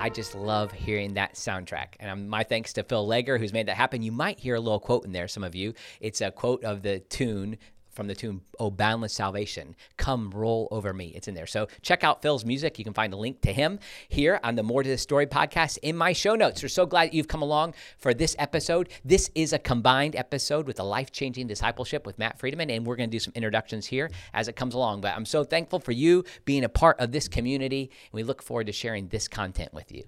I 0.00 0.08
just 0.08 0.34
love 0.34 0.72
hearing 0.72 1.12
that 1.14 1.34
soundtrack. 1.34 1.88
And 2.00 2.30
my 2.30 2.42
thanks 2.42 2.72
to 2.72 2.82
Phil 2.82 3.06
Legger, 3.06 3.38
who's 3.38 3.52
made 3.52 3.66
that 3.66 3.76
happen. 3.76 4.02
You 4.02 4.12
might 4.12 4.40
hear 4.40 4.54
a 4.54 4.60
little 4.60 4.80
quote 4.80 5.04
in 5.04 5.12
there, 5.12 5.28
some 5.28 5.44
of 5.44 5.54
you. 5.54 5.74
It's 6.00 6.22
a 6.22 6.30
quote 6.30 6.64
of 6.64 6.80
the 6.80 7.00
tune 7.00 7.58
from 7.90 8.06
the 8.06 8.14
tune 8.14 8.42
Oh 8.58 8.70
Boundless 8.70 9.12
Salvation. 9.12 9.76
Come 9.96 10.30
roll 10.30 10.68
over 10.70 10.92
me. 10.92 11.12
It's 11.14 11.28
in 11.28 11.34
there. 11.34 11.46
So 11.46 11.68
check 11.82 12.04
out 12.04 12.22
Phil's 12.22 12.44
music. 12.44 12.78
You 12.78 12.84
can 12.84 12.94
find 12.94 13.12
a 13.12 13.16
link 13.16 13.40
to 13.42 13.52
him 13.52 13.78
here 14.08 14.40
on 14.42 14.54
the 14.54 14.62
More 14.62 14.82
to 14.82 14.88
the 14.88 14.98
Story 14.98 15.26
podcast 15.26 15.78
in 15.82 15.96
my 15.96 16.12
show 16.12 16.34
notes. 16.34 16.62
We're 16.62 16.68
so 16.68 16.86
glad 16.86 17.14
you've 17.14 17.28
come 17.28 17.42
along 17.42 17.74
for 17.98 18.14
this 18.14 18.36
episode. 18.38 18.88
This 19.04 19.30
is 19.34 19.52
a 19.52 19.58
combined 19.58 20.16
episode 20.16 20.66
with 20.66 20.76
the 20.76 20.84
life 20.84 21.10
changing 21.10 21.46
discipleship 21.46 22.06
with 22.06 22.18
Matt 22.18 22.38
Friedeman, 22.38 22.74
and 22.74 22.86
we're 22.86 22.96
going 22.96 23.10
to 23.10 23.14
do 23.14 23.20
some 23.20 23.32
introductions 23.34 23.86
here 23.86 24.10
as 24.32 24.48
it 24.48 24.56
comes 24.56 24.74
along. 24.74 25.00
But 25.00 25.16
I'm 25.16 25.26
so 25.26 25.44
thankful 25.44 25.80
for 25.80 25.92
you 25.92 26.24
being 26.44 26.64
a 26.64 26.68
part 26.68 27.00
of 27.00 27.12
this 27.12 27.28
community, 27.28 27.90
and 28.12 28.12
we 28.12 28.22
look 28.22 28.42
forward 28.42 28.66
to 28.66 28.72
sharing 28.72 29.08
this 29.08 29.28
content 29.28 29.72
with 29.72 29.92
you. 29.92 30.04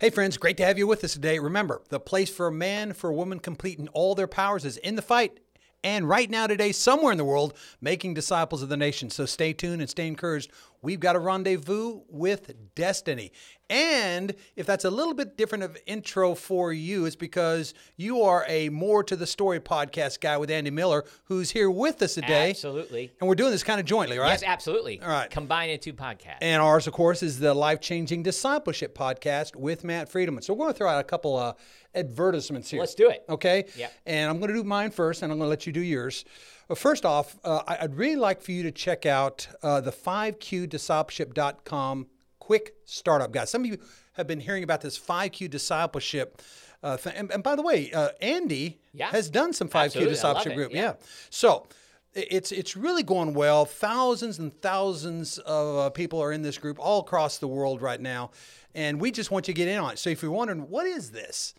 Hey, 0.00 0.10
friends, 0.10 0.36
great 0.36 0.56
to 0.56 0.64
have 0.64 0.76
you 0.76 0.86
with 0.86 1.04
us 1.04 1.12
today. 1.12 1.38
Remember, 1.38 1.80
the 1.88 2.00
place 2.00 2.28
for 2.28 2.48
a 2.48 2.52
man, 2.52 2.92
for 2.92 3.10
a 3.10 3.14
woman 3.14 3.38
complete 3.38 3.78
in 3.78 3.88
all 3.88 4.14
their 4.14 4.26
powers 4.26 4.64
is 4.64 4.76
in 4.78 4.96
the 4.96 5.02
fight 5.02 5.38
and 5.84 6.08
right 6.08 6.28
now 6.28 6.48
today 6.48 6.72
somewhere 6.72 7.12
in 7.12 7.18
the 7.18 7.24
world 7.24 7.54
making 7.80 8.14
disciples 8.14 8.62
of 8.62 8.68
the 8.68 8.76
nation. 8.76 9.10
So 9.10 9.26
stay 9.26 9.52
tuned 9.52 9.80
and 9.80 9.88
stay 9.88 10.08
encouraged. 10.08 10.50
We've 10.84 11.00
got 11.00 11.16
a 11.16 11.18
rendezvous 11.18 12.02
with 12.10 12.52
destiny. 12.74 13.32
And 13.70 14.34
if 14.54 14.66
that's 14.66 14.84
a 14.84 14.90
little 14.90 15.14
bit 15.14 15.38
different 15.38 15.64
of 15.64 15.78
intro 15.86 16.34
for 16.34 16.74
you, 16.74 17.06
it's 17.06 17.16
because 17.16 17.72
you 17.96 18.20
are 18.20 18.44
a 18.46 18.68
more 18.68 19.02
to 19.04 19.16
the 19.16 19.26
story 19.26 19.60
podcast 19.60 20.20
guy 20.20 20.36
with 20.36 20.50
Andy 20.50 20.70
Miller, 20.70 21.04
who's 21.24 21.50
here 21.50 21.70
with 21.70 22.02
us 22.02 22.12
today. 22.12 22.50
Absolutely. 22.50 23.10
And 23.18 23.26
we're 23.26 23.34
doing 23.34 23.50
this 23.50 23.64
kind 23.64 23.80
of 23.80 23.86
jointly, 23.86 24.18
right? 24.18 24.28
Yes, 24.28 24.42
absolutely. 24.42 25.00
All 25.00 25.08
right. 25.08 25.30
Combining 25.30 25.78
two 25.78 25.94
podcasts. 25.94 26.36
And 26.42 26.60
ours, 26.60 26.86
of 26.86 26.92
course, 26.92 27.22
is 27.22 27.38
the 27.38 27.54
life 27.54 27.80
changing 27.80 28.22
discipleship 28.22 28.94
podcast 28.94 29.56
with 29.56 29.84
Matt 29.84 30.12
Friedeman. 30.12 30.44
So 30.44 30.52
we're 30.52 30.66
going 30.66 30.74
to 30.74 30.78
throw 30.78 30.90
out 30.90 31.00
a 31.00 31.04
couple 31.04 31.38
of 31.38 31.56
advertisements 31.94 32.68
here. 32.68 32.80
Let's 32.80 32.94
do 32.94 33.08
it. 33.08 33.24
Okay. 33.30 33.64
Yeah. 33.74 33.88
And 34.04 34.28
I'm 34.28 34.38
going 34.40 34.48
to 34.48 34.54
do 34.54 34.64
mine 34.64 34.90
first, 34.90 35.22
and 35.22 35.32
I'm 35.32 35.38
going 35.38 35.46
to 35.46 35.50
let 35.50 35.66
you 35.66 35.72
do 35.72 35.80
yours. 35.80 36.26
Well, 36.68 36.76
first 36.76 37.04
off, 37.04 37.36
uh, 37.44 37.62
I'd 37.66 37.94
really 37.94 38.16
like 38.16 38.40
for 38.40 38.52
you 38.52 38.62
to 38.62 38.72
check 38.72 39.04
out 39.06 39.48
uh, 39.62 39.80
the 39.80 39.92
5qdiscipleship.com 39.92 42.06
quick 42.38 42.74
startup 42.84 43.32
guide. 43.32 43.48
Some 43.48 43.62
of 43.62 43.68
you 43.70 43.78
have 44.14 44.26
been 44.26 44.40
hearing 44.40 44.64
about 44.64 44.82
this 44.82 44.98
5Q 44.98 45.48
discipleship. 45.50 46.42
Uh, 46.82 46.96
th- 46.98 47.16
and, 47.18 47.30
and, 47.30 47.42
by 47.42 47.56
the 47.56 47.62
way, 47.62 47.90
uh, 47.92 48.10
Andy 48.20 48.78
yeah. 48.92 49.08
has 49.10 49.30
done 49.30 49.54
some 49.54 49.68
5Q 49.68 49.84
Absolutely. 49.84 50.12
discipleship 50.12 50.54
group. 50.54 50.72
Yeah. 50.72 50.80
yeah. 50.80 50.94
So 51.30 51.66
it's 52.14 52.52
it's 52.52 52.76
really 52.76 53.02
going 53.02 53.34
well. 53.34 53.64
Thousands 53.64 54.38
and 54.38 54.52
thousands 54.60 55.38
of 55.38 55.78
uh, 55.78 55.90
people 55.90 56.22
are 56.22 56.32
in 56.32 56.42
this 56.42 56.58
group 56.58 56.78
all 56.78 57.00
across 57.00 57.38
the 57.38 57.48
world 57.48 57.82
right 57.82 58.00
now, 58.00 58.30
and 58.74 59.00
we 59.00 59.10
just 59.10 59.30
want 59.30 59.48
you 59.48 59.54
to 59.54 59.56
get 59.56 59.68
in 59.68 59.78
on 59.78 59.94
it. 59.94 59.98
So 59.98 60.10
if 60.10 60.22
you're 60.22 60.30
wondering 60.30 60.68
what 60.68 60.86
is 60.86 61.10
this, 61.10 61.54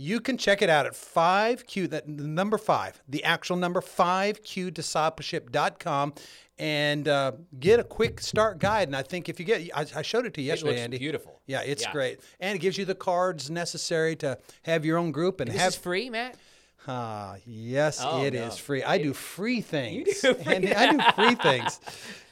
you 0.00 0.20
can 0.20 0.38
check 0.38 0.62
it 0.62 0.70
out 0.70 0.86
at 0.86 0.92
5q 0.92 1.90
that 1.90 2.06
the 2.06 2.22
number 2.22 2.56
5 2.56 3.02
the 3.08 3.24
actual 3.24 3.56
number 3.56 3.80
5qdiscipleship.com 3.80 6.14
and 6.60 7.06
uh, 7.08 7.32
get 7.58 7.80
a 7.80 7.84
quick 7.84 8.20
start 8.20 8.58
guide 8.58 8.88
and 8.88 8.96
i 8.96 9.02
think 9.02 9.28
if 9.28 9.38
you 9.40 9.46
get 9.46 9.68
i, 9.74 9.84
I 9.96 10.02
showed 10.02 10.26
it 10.26 10.34
to 10.34 10.42
you 10.42 10.48
yesterday 10.48 10.76
it 10.76 10.84
andy 10.84 10.98
beautiful 10.98 11.40
yeah 11.46 11.62
it's 11.62 11.82
Yeah. 11.82 11.92
great 11.92 12.20
and 12.40 12.54
it 12.56 12.60
gives 12.60 12.78
you 12.78 12.84
the 12.84 12.94
cards 12.94 13.50
necessary 13.50 14.14
to 14.16 14.38
have 14.62 14.84
your 14.84 14.98
own 14.98 15.10
group 15.12 15.40
and 15.40 15.50
This 15.50 15.60
have 15.60 15.74
free, 15.74 16.10
Matt? 16.10 16.36
Ah, 16.86 17.36
yes, 17.44 18.00
Oh, 18.02 18.24
it 18.24 18.34
is 18.34 18.40
no. 18.54 18.56
free. 18.56 18.82
I 18.94 18.98
do 18.98 19.12
free 19.12 19.60
things. 19.60 20.20
do 20.22 20.34
free- 20.34 20.54
Andy, 20.54 20.74
I 20.74 20.92
do 20.92 20.98
free 21.14 21.34
things. 21.34 21.80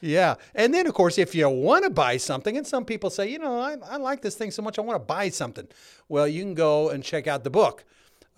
Yeah. 0.00 0.36
And 0.54 0.72
then, 0.72 0.86
of 0.86 0.94
course, 0.94 1.18
if 1.18 1.34
you 1.34 1.48
want 1.48 1.84
to 1.84 1.90
buy 1.90 2.16
something, 2.16 2.56
and 2.56 2.66
some 2.66 2.84
people 2.84 3.10
say, 3.10 3.28
you 3.30 3.38
know, 3.38 3.58
I, 3.60 3.76
I 3.86 3.96
like 3.96 4.22
this 4.22 4.34
thing 4.36 4.50
so 4.50 4.62
much, 4.62 4.78
I 4.78 4.82
want 4.82 5.00
to 5.00 5.04
buy 5.04 5.28
something. 5.28 5.66
Well, 6.08 6.26
you 6.28 6.42
can 6.42 6.54
go 6.54 6.88
and 6.90 7.02
check 7.02 7.26
out 7.26 7.44
the 7.44 7.50
book, 7.50 7.84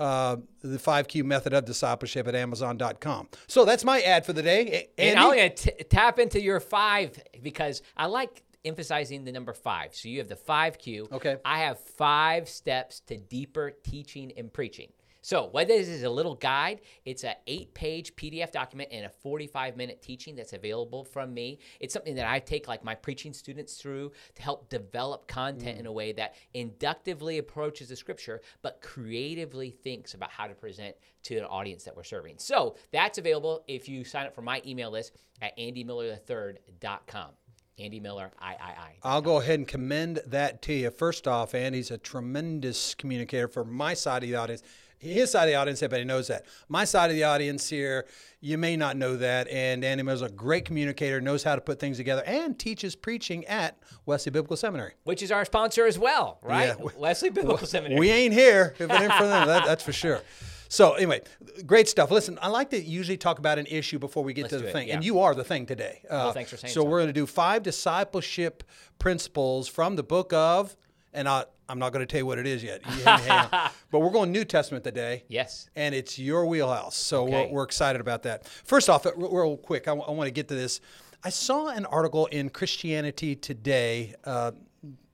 uh, 0.01 0.37
The 0.63 0.79
5Q 0.79 1.25
Method 1.25 1.53
of 1.53 1.65
Discipleship 1.67 2.27
at 2.27 2.35
Amazon.com. 2.35 3.29
So 3.47 3.65
that's 3.65 3.85
my 3.85 4.01
ad 4.01 4.25
for 4.27 4.33
the 4.33 4.43
day. 4.43 4.89
A- 4.99 5.01
And 5.11 5.19
I'm 5.21 5.27
going 5.37 5.55
to 5.55 5.85
tap 5.85 6.19
into 6.19 6.41
your 6.41 6.59
five 6.59 7.21
because 7.43 7.83
I 7.97 8.07
like 8.07 8.43
emphasizing 8.65 9.25
the 9.25 9.31
number 9.33 9.53
five. 9.53 9.95
So 9.95 10.09
you 10.09 10.19
have 10.19 10.29
the 10.29 10.35
5Q. 10.37 11.13
Okay. 11.13 11.37
I 11.45 11.61
have 11.61 11.79
five 11.79 12.49
steps 12.49 13.01
to 13.07 13.17
deeper 13.17 13.71
teaching 13.71 14.33
and 14.37 14.53
preaching. 14.53 14.89
So 15.21 15.49
what 15.51 15.69
this 15.69 15.89
is 15.89 16.03
a 16.05 16.11
little 16.11 16.35
guide. 16.35 16.81
It's 17.05 17.25
an 17.25 17.35
eight-page 17.47 18.17
PDF 18.17 18.51
document 18.53 18.91
and 18.93 19.07
a 19.07 19.11
45-minute 19.25 20.03
teaching 20.03 20.37
that's 20.37 20.53
available 20.53 21.05
from 21.05 21.35
me. 21.35 21.59
It's 21.81 21.93
something 21.93 22.15
that 22.15 22.27
I 22.27 22.39
take 22.39 22.69
like 22.69 22.85
my 22.85 22.95
preaching 22.95 23.33
students 23.33 23.75
through 23.75 24.13
to 24.35 24.43
help 24.43 24.69
develop 24.69 25.27
content 25.27 25.79
in 25.79 25.85
mm. 25.85 25.89
a 25.89 25.93
way 25.93 26.13
that 26.13 26.35
inductively 26.55 27.39
approaches 27.39 27.89
the 27.89 27.97
scripture, 27.97 28.41
but 28.63 28.81
creatively 28.81 29.71
thinks 29.71 30.15
about 30.15 30.31
how 30.31 30.47
to 30.47 30.55
present 30.55 30.95
to 31.25 31.37
an 31.37 31.45
audience 31.45 31.85
that 31.85 31.97
we're 31.97 32.05
serving. 32.05 32.37
So 32.39 32.77
that's 32.93 33.19
available 33.19 33.65
if 33.69 33.89
you 33.89 34.05
sign 34.05 34.27
up 34.27 34.35
for 34.35 34.43
my 34.43 34.63
email 34.67 34.91
list 34.91 35.13
at 35.43 35.57
andymiller3rd.com. 35.59 37.31
Andy 37.79 38.01
Miller, 38.01 38.33
I, 38.41 38.51
I, 38.51 38.71
I. 38.71 38.95
I'll 39.05 39.23
go 39.23 39.41
ahead 39.41 39.61
and 39.61 39.69
commend 39.69 40.21
that 40.27 40.63
to 40.63 40.73
you. 40.73 40.91
First 40.91 41.29
off, 41.29 41.55
Andy's 41.55 41.91
a 41.91 41.99
tremendous 41.99 42.95
communicator 42.95 43.47
for 43.47 43.65
my 43.65 43.95
side 43.95 44.25
of 44.25 44.29
the 44.29 44.35
audience. 44.35 44.63
His 44.99 45.31
side 45.31 45.45
of 45.45 45.49
the 45.49 45.55
audience, 45.55 45.83
everybody 45.83 46.05
knows 46.05 46.27
that. 46.29 46.45
My 46.69 46.85
side 46.85 47.11
of 47.11 47.17
the 47.17 47.25
audience 47.25 47.69
here, 47.69 48.07
you 48.41 48.59
may 48.59 48.77
not 48.77 48.97
know 48.97 49.17
that. 49.17 49.49
And 49.49 49.85
Andy 49.85 50.03
Miller's 50.03 50.23
a 50.23 50.29
great 50.29 50.65
communicator, 50.65 51.21
knows 51.21 51.43
how 51.45 51.55
to 51.55 51.61
put 51.61 51.79
things 51.79 51.97
together, 51.99 52.23
and 52.27 52.59
teaches 52.59 52.97
preaching 52.97 53.45
at 53.47 53.79
Wesley 54.07 54.31
Biblical 54.31 54.57
Seminary. 54.57 54.95
Which 55.05 55.23
is 55.23 55.31
our 55.31 55.45
sponsor 55.45 55.87
as 55.87 55.99
well, 55.99 56.39
right? 56.43 56.75
Yeah. 56.79 56.87
Wesley 56.97 57.31
Biblical 57.31 57.67
Seminary. 57.67 57.99
We 57.99 58.11
ain't 58.11 58.35
here 58.35 58.75
if 58.79 58.91
it 58.91 58.91
ain't 58.91 59.13
for 59.13 59.27
them. 59.27 59.47
That, 59.47 59.65
that's 59.67 59.83
for 59.85 59.93
sure. 59.93 60.21
So 60.71 60.93
anyway, 60.93 61.23
great 61.65 61.89
stuff. 61.89 62.11
Listen, 62.11 62.39
I 62.43 62.49
like 62.49 62.69
to 62.71 62.79
usually 62.79 63.17
talk 63.17 63.39
about 63.39 63.59
an 63.59 63.65
issue 63.65 63.99
before 63.99 64.23
we 64.23 64.35
get 64.35 64.43
Let's 64.43 64.57
to 64.57 64.59
the 64.61 64.69
it, 64.69 64.73
thing, 64.73 64.89
yeah. 64.89 64.97
and 64.97 65.05
you 65.05 65.21
are 65.21 65.35
the 65.35 65.43
thing 65.43 65.65
today. 65.65 66.03
Uh, 66.05 66.09
Well, 66.25 66.33
thanks 66.33 66.51
for 66.51 66.59
saying 66.59 66.75
so. 66.75 66.83
so. 66.83 66.87
we're 66.87 66.99
going 66.99 67.09
to 67.09 67.15
do 67.15 67.25
five 67.25 67.63
discipleship 67.63 68.63
principles 68.99 69.67
from 69.67 69.97
the 69.97 70.03
book 70.03 70.33
of, 70.35 70.77
and 71.15 71.27
I, 71.27 71.47
I'm 71.69 71.79
not 71.79 71.93
going 71.93 72.07
to 72.07 72.11
tell 72.11 72.21
you 72.21 72.27
what 72.27 72.39
it 72.39 72.47
is 72.47 72.63
yet, 72.65 72.81
You 72.87 73.03
hang- 73.05 73.19
hang 73.21 73.49
on. 73.53 73.71
but 73.91 73.99
we're 74.01 74.11
going 74.11 74.33
New 74.33 74.45
Testament 74.45 74.85
today. 74.85 75.25
Yes. 75.29 75.69
And 75.77 75.95
it's 75.95 76.19
your 76.19 76.47
wheelhouse, 76.47 76.97
so 76.97 77.25
Okay. 77.25 77.47
we're, 77.47 77.53
we're 77.59 77.63
excited 77.65 78.01
about 78.01 78.23
that. 78.23 78.47
First 78.47 78.89
off, 78.89 79.07
real, 79.17 79.57
quick, 79.59 79.87
I, 79.89 79.93
want 79.93 80.23
to 80.27 80.31
get 80.31 80.49
to 80.49 80.55
this. 80.55 80.81
I 81.23 81.31
saw 81.31 81.69
an 81.69 81.85
article 81.87 82.27
in 82.27 82.49
Christianity 82.49 83.35
Today. 83.37 84.15
Uh, 84.25 84.53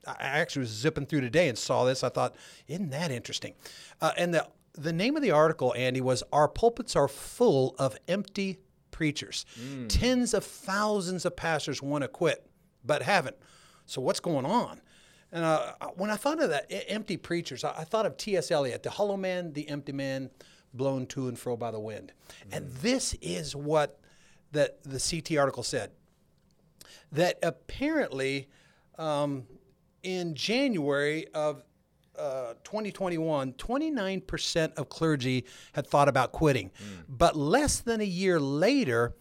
I 0.07 0.17
actually 0.21 0.61
was 0.61 0.69
zipping 0.71 1.07
through 1.07 1.23
today 1.23 1.49
and 1.49 1.57
saw 1.57 1.85
this. 1.85 2.05
I 2.05 2.11
thought, 2.11 2.37
isn't 2.69 2.91
that 2.91 3.11
interesting? 3.11 3.55
Uh, 4.03 4.13
and 4.19 4.35
the 4.35 4.47
the 4.77 4.93
name 4.93 5.17
of 5.17 5.23
the 5.23 5.31
article, 5.31 5.73
Andy, 5.77 6.03
was 6.03 6.23
"Our 6.31 6.47
pulpits 6.47 6.95
are 6.95 7.09
full 7.09 7.75
of 7.79 7.97
empty 8.07 8.59
preachers. 8.91 9.47
Tens 9.89 10.35
of 10.35 10.45
thousands 10.45 11.25
of 11.25 11.37
pastors 11.37 11.81
want 11.81 12.03
to 12.03 12.09
quit, 12.09 12.47
but 12.85 13.01
haven't. 13.03 13.37
So 13.87 14.03
what's 14.03 14.21
going 14.21 14.45
on?" 14.45 14.83
And 15.35 15.45
uh, 15.45 15.73
when 15.97 16.11
I 16.11 16.17
thought 16.17 16.41
of 16.41 16.51
that, 16.51 16.67
empty 16.89 17.17
preachers, 17.17 17.65
I, 17.65 17.75
I 17.79 17.85
thought 17.85 18.07
of 18.07 18.17
T.S. 18.17 18.53
Eliot, 18.53 18.85
the 18.85 18.91
hollow 18.91 19.17
man, 19.17 19.53
the 19.53 19.69
empty 19.69 19.93
man, 19.93 20.31
blown 20.73 21.07
to 21.09 21.27
and 21.27 21.37
fro 21.37 21.57
by 21.57 21.73
the 21.73 21.81
wind. 21.81 22.13
And 22.53 22.71
this 22.71 23.15
is 23.21 23.55
what 23.55 23.99
that 24.53 24.83
the 24.85 25.01
CT 25.01 25.37
article 25.39 25.65
said 25.65 25.91
that 27.11 27.39
apparently 27.43 28.49
um, 28.97 29.45
in 30.05 30.35
January 30.35 31.27
of 31.35 31.65
uh, 32.17 32.55
2021, 32.63 33.55
29% 33.55 34.75
of 34.75 34.89
clergy 34.89 35.45
had 35.73 35.87
thought 35.87 36.09
about 36.09 36.31
quitting. 36.31 36.71
But 37.09 37.37
less 37.37 37.81
than 37.81 38.01
a 38.01 38.05
year 38.05 38.39
later, 38.39 39.15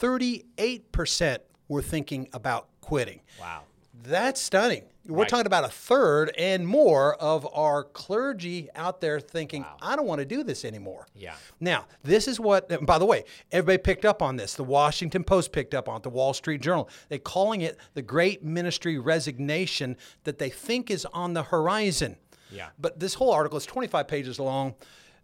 38% 0.00 1.38
were 1.68 1.82
thinking 1.82 2.28
about 2.32 2.68
quitting. 2.80 3.20
Wow. 3.40 3.62
That's 4.08 4.40
stunning. 4.40 4.84
We're 5.06 5.18
Right. 5.20 5.28
talking 5.28 5.46
about 5.46 5.64
a 5.64 5.68
third 5.68 6.32
and 6.36 6.66
more 6.66 7.14
of 7.16 7.46
our 7.54 7.84
clergy 7.84 8.68
out 8.74 9.00
there 9.00 9.20
thinking, 9.20 9.64
I 9.80 9.94
don't 9.94 10.06
want 10.06 10.18
to 10.18 10.24
do 10.24 10.42
this 10.42 10.64
anymore. 10.64 11.06
Yeah. 11.14 11.34
Now, 11.60 11.86
this 12.02 12.26
is 12.26 12.40
what, 12.40 12.84
by 12.84 12.98
the 12.98 13.06
way, 13.06 13.24
everybody 13.52 13.78
picked 13.78 14.04
up 14.04 14.20
on 14.20 14.36
this. 14.36 14.54
The 14.54 14.64
Washington 14.64 15.22
Post 15.22 15.52
picked 15.52 15.74
up 15.74 15.88
on 15.88 15.98
it, 15.98 16.02
the 16.02 16.10
Wall 16.10 16.34
Street 16.34 16.60
Journal. 16.60 16.88
They're 17.08 17.18
calling 17.20 17.60
it 17.60 17.78
the 17.94 18.02
great 18.02 18.42
ministry 18.42 18.98
resignation 18.98 19.96
that 20.24 20.38
they 20.38 20.50
think 20.50 20.90
is 20.90 21.06
on 21.12 21.34
the 21.34 21.44
horizon. 21.44 22.16
Yeah. 22.50 22.70
But 22.78 22.98
this 22.98 23.14
whole 23.14 23.32
article 23.32 23.58
is 23.58 23.66
25 23.66 24.08
pages 24.08 24.40
long. 24.40 24.74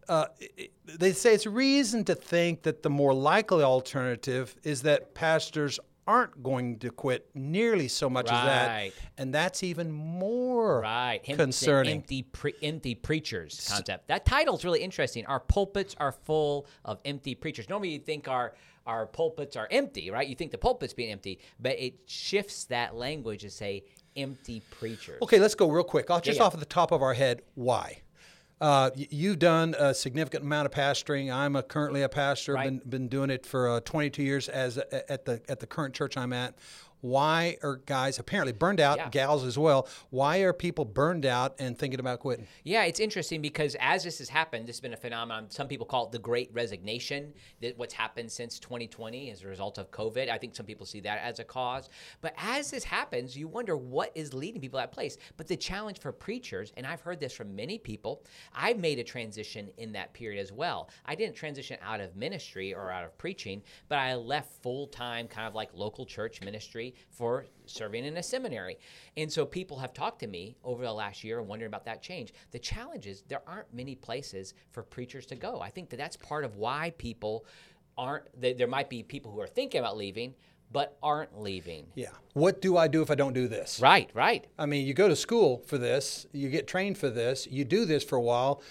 Uh, 0.09 0.27
it- 0.39 0.73
they 0.85 1.13
say 1.13 1.35
it's 1.35 1.47
reason 1.47 2.05
to 2.05 2.15
think 2.15 2.63
that 2.63 2.83
the 2.83 2.91
more 2.91 3.15
likely 3.15 3.63
alternative 3.65 4.55
is 4.65 4.83
that 4.83 5.15
pastors 5.15 5.79
aren't 6.07 6.43
going 6.43 6.79
to 6.81 6.91
quit 6.91 7.29
nearly 7.35 7.89
so 7.89 8.11
much 8.11 8.27
as 8.27 8.31
that. 8.31 8.91
And 9.19 9.33
that's 9.33 9.63
even 9.63 9.93
more 9.93 10.81
Right. 10.81 11.25
Him- 11.25 11.37
concerning. 11.37 11.97
Empty, 11.99 12.23
pre- 12.25 12.55
empty 12.63 12.95
preachers 12.95 13.69
concept. 13.71 14.09
That 14.09 14.25
title 14.27 14.57
is 14.57 14.65
really 14.65 14.83
interesting. 14.83 15.27
Our 15.27 15.41
pulpits 15.41 15.95
are 15.99 16.13
full 16.13 16.67
of 16.85 17.01
empty 17.05 17.35
preachers. 17.35 17.69
Normally, 17.69 17.91
you 17.91 17.99
think 17.99 18.29
our 18.29 18.55
our 18.85 19.07
pulpits 19.07 19.55
are 19.55 19.69
empty, 19.71 20.11
right? 20.11 20.27
You 20.27 20.35
think 20.35 20.51
the 20.51 20.59
pulpit's 20.59 20.93
being 20.93 21.13
empty, 21.13 21.39
but 21.61 21.79
it 21.79 22.01
shifts 22.07 22.65
that 22.65 22.97
language 22.97 23.43
to 23.43 23.51
say 23.51 23.85
empty 24.17 24.61
preachers. 24.73 25.21
Okay, 25.23 25.39
let's 25.39 25.55
go 25.55 25.71
real 25.71 25.85
quick. 25.85 26.11
I'll 26.11 26.21
just 26.21 26.39
yeah. 26.41 26.45
off 26.45 26.55
at 26.55 26.59
the 26.61 26.67
top 26.67 26.91
of 26.91 27.01
our 27.01 27.15
head. 27.15 27.43
Why? 27.55 28.03
Uh, 28.63 28.91
you've 28.95 29.41
done 29.41 29.75
a 29.77 29.93
significant 29.93 30.45
amount 30.45 30.67
of 30.67 30.73
pastoring. 30.73 31.35
I'm 31.35 31.57
a, 31.57 31.65
currently 31.65 32.03
a 32.03 32.09
pastor. 32.09 32.55
Right. 32.55 32.67
Been 32.67 32.89
been 32.89 33.09
doing 33.09 33.29
it 33.29 33.45
for 33.45 33.69
uh, 33.69 33.81
22 33.81 34.23
years 34.23 34.49
as 34.49 34.79
a, 34.79 35.11
at 35.11 35.25
the 35.25 35.43
at 35.49 35.59
the 35.59 35.67
current 35.67 35.95
church 35.95 36.17
I'm 36.17 36.33
at. 36.33 36.55
Why 37.03 37.57
are 37.65 37.77
guys 37.85 38.21
apparently 38.21 38.53
burned 38.53 38.79
out? 38.79 38.97
Yeah. 38.97 39.09
Gals 39.09 39.45
as 39.45 39.59
well. 39.59 39.89
Why 40.11 40.39
are 40.39 40.53
people 40.53 40.85
burned 40.85 41.27
out 41.27 41.57
and 41.59 41.77
thinking 41.77 41.99
about 41.99 42.21
quitting? 42.21 42.47
Yeah, 42.63 42.85
it's 42.85 43.01
interesting 43.01 43.43
because 43.43 43.77
as 43.81 44.05
this 44.05 44.19
has 44.19 44.29
happened, 44.29 44.69
this 44.69 44.77
has 44.77 44.81
been 44.81 44.93
a 44.93 44.97
phenomenon. 44.97 45.51
Some 45.51 45.67
people 45.67 45.85
call 45.85 46.07
it 46.07 46.13
the 46.13 46.21
great 46.21 46.51
resignation, 46.55 47.33
that 47.61 47.77
what's 47.77 47.93
happened 47.93 48.31
since 48.31 48.61
2020 48.61 49.33
as 49.33 49.43
a 49.43 49.49
result 49.49 49.79
of 49.79 49.91
COVID. 49.91 50.31
I 50.31 50.39
think 50.39 50.55
some 50.55 50.65
people 50.65 50.87
see 50.87 51.01
that 51.01 51.21
as 51.25 51.41
a 51.41 51.45
cause. 51.45 51.89
But 52.21 52.35
as 52.39 52.71
this 52.71 52.85
happens, 52.85 53.37
you 53.37 53.49
wonder 53.49 53.77
what 53.77 54.13
is 54.15 54.33
leading 54.33 54.61
people 54.61 54.79
to 54.79 54.83
that 54.85 54.93
place. 54.93 55.19
But 55.37 55.49
the 55.49 55.57
challenge 55.57 55.99
for 55.99 56.13
preachers, 56.13 56.73
and 56.77 56.87
I've 56.87 57.01
heard 57.01 57.19
this 57.19 57.33
from 57.33 57.57
many 57.57 57.79
people, 57.79 58.23
I've 58.55 58.79
made 58.79 59.01
a 59.01 59.05
transition 59.05 59.71
in 59.77 59.91
that 59.93 60.13
period 60.13 60.41
as 60.41 60.53
well. 60.53 60.89
I 61.05 61.17
didn't 61.17 61.35
transition 61.35 61.79
out 61.83 62.01
of 62.01 62.15
ministry 62.15 62.73
or 62.73 62.93
out 62.93 63.03
of 63.03 63.19
preaching, 63.19 63.61
but 63.89 63.99
I 63.99 64.15
left 64.15 64.63
full 64.63 64.87
time, 64.87 65.27
kind 65.27 65.49
of 65.49 65.55
like 65.57 65.71
local 65.75 66.07
church 66.07 66.41
ministry 66.41 66.92
for 67.11 67.47
serving 67.67 68.05
in 68.05 68.17
a 68.17 68.23
seminary. 68.23 68.79
And 69.17 69.31
so 69.31 69.45
people 69.45 69.79
have 69.79 69.93
talked 69.93 70.21
to 70.21 70.27
me 70.27 70.57
over 70.65 70.85
the 70.85 70.93
last 70.93 71.25
year 71.25 71.39
and 71.39 71.49
wondering 71.49 71.69
about 71.69 71.85
that 71.87 72.03
change. 72.03 72.33
The 72.51 72.59
challenge 72.59 73.07
is 73.07 73.23
there 73.29 73.43
aren't 73.47 73.73
many 73.73 73.95
places 73.95 74.55
for 74.71 74.83
preachers 74.83 75.27
to 75.27 75.37
go. 75.37 75.61
I 75.61 75.71
think 75.71 75.91
that 75.91 75.97
that's 75.97 76.17
part 76.17 76.45
of 76.45 76.57
why 76.57 76.93
people 76.99 77.45
aren't, 77.97 78.25
that 78.41 78.59
there 78.59 78.67
might 78.67 78.89
be 78.89 79.03
people 79.03 79.33
who 79.33 79.41
are 79.41 79.47
thinking 79.47 79.81
about 79.81 79.97
leaving, 79.97 80.35
but 80.71 80.97
aren't 81.03 81.39
leaving. 81.39 81.87
Yeah. 81.95 82.09
What 82.33 82.63
do 82.63 82.77
I 82.77 82.89
do 82.89 83.03
if 83.03 83.11
I 83.11 83.15
don't 83.15 83.35
do 83.35 83.47
this? 83.47 83.79
Right, 83.81 84.11
right. 84.15 84.47
I 84.59 84.67
mean, 84.67 84.87
you 84.87 84.95
go 84.95 85.09
to 85.09 85.17
school 85.17 85.63
for 85.67 85.77
this, 85.77 86.27
you 86.33 86.49
get 86.49 86.67
trained 86.67 86.97
for 86.97 87.11
this, 87.11 87.47
you 87.47 87.65
do 87.65 87.85
this 87.85 88.03
for 88.03 88.17
a 88.17 88.23
while, 88.23 88.63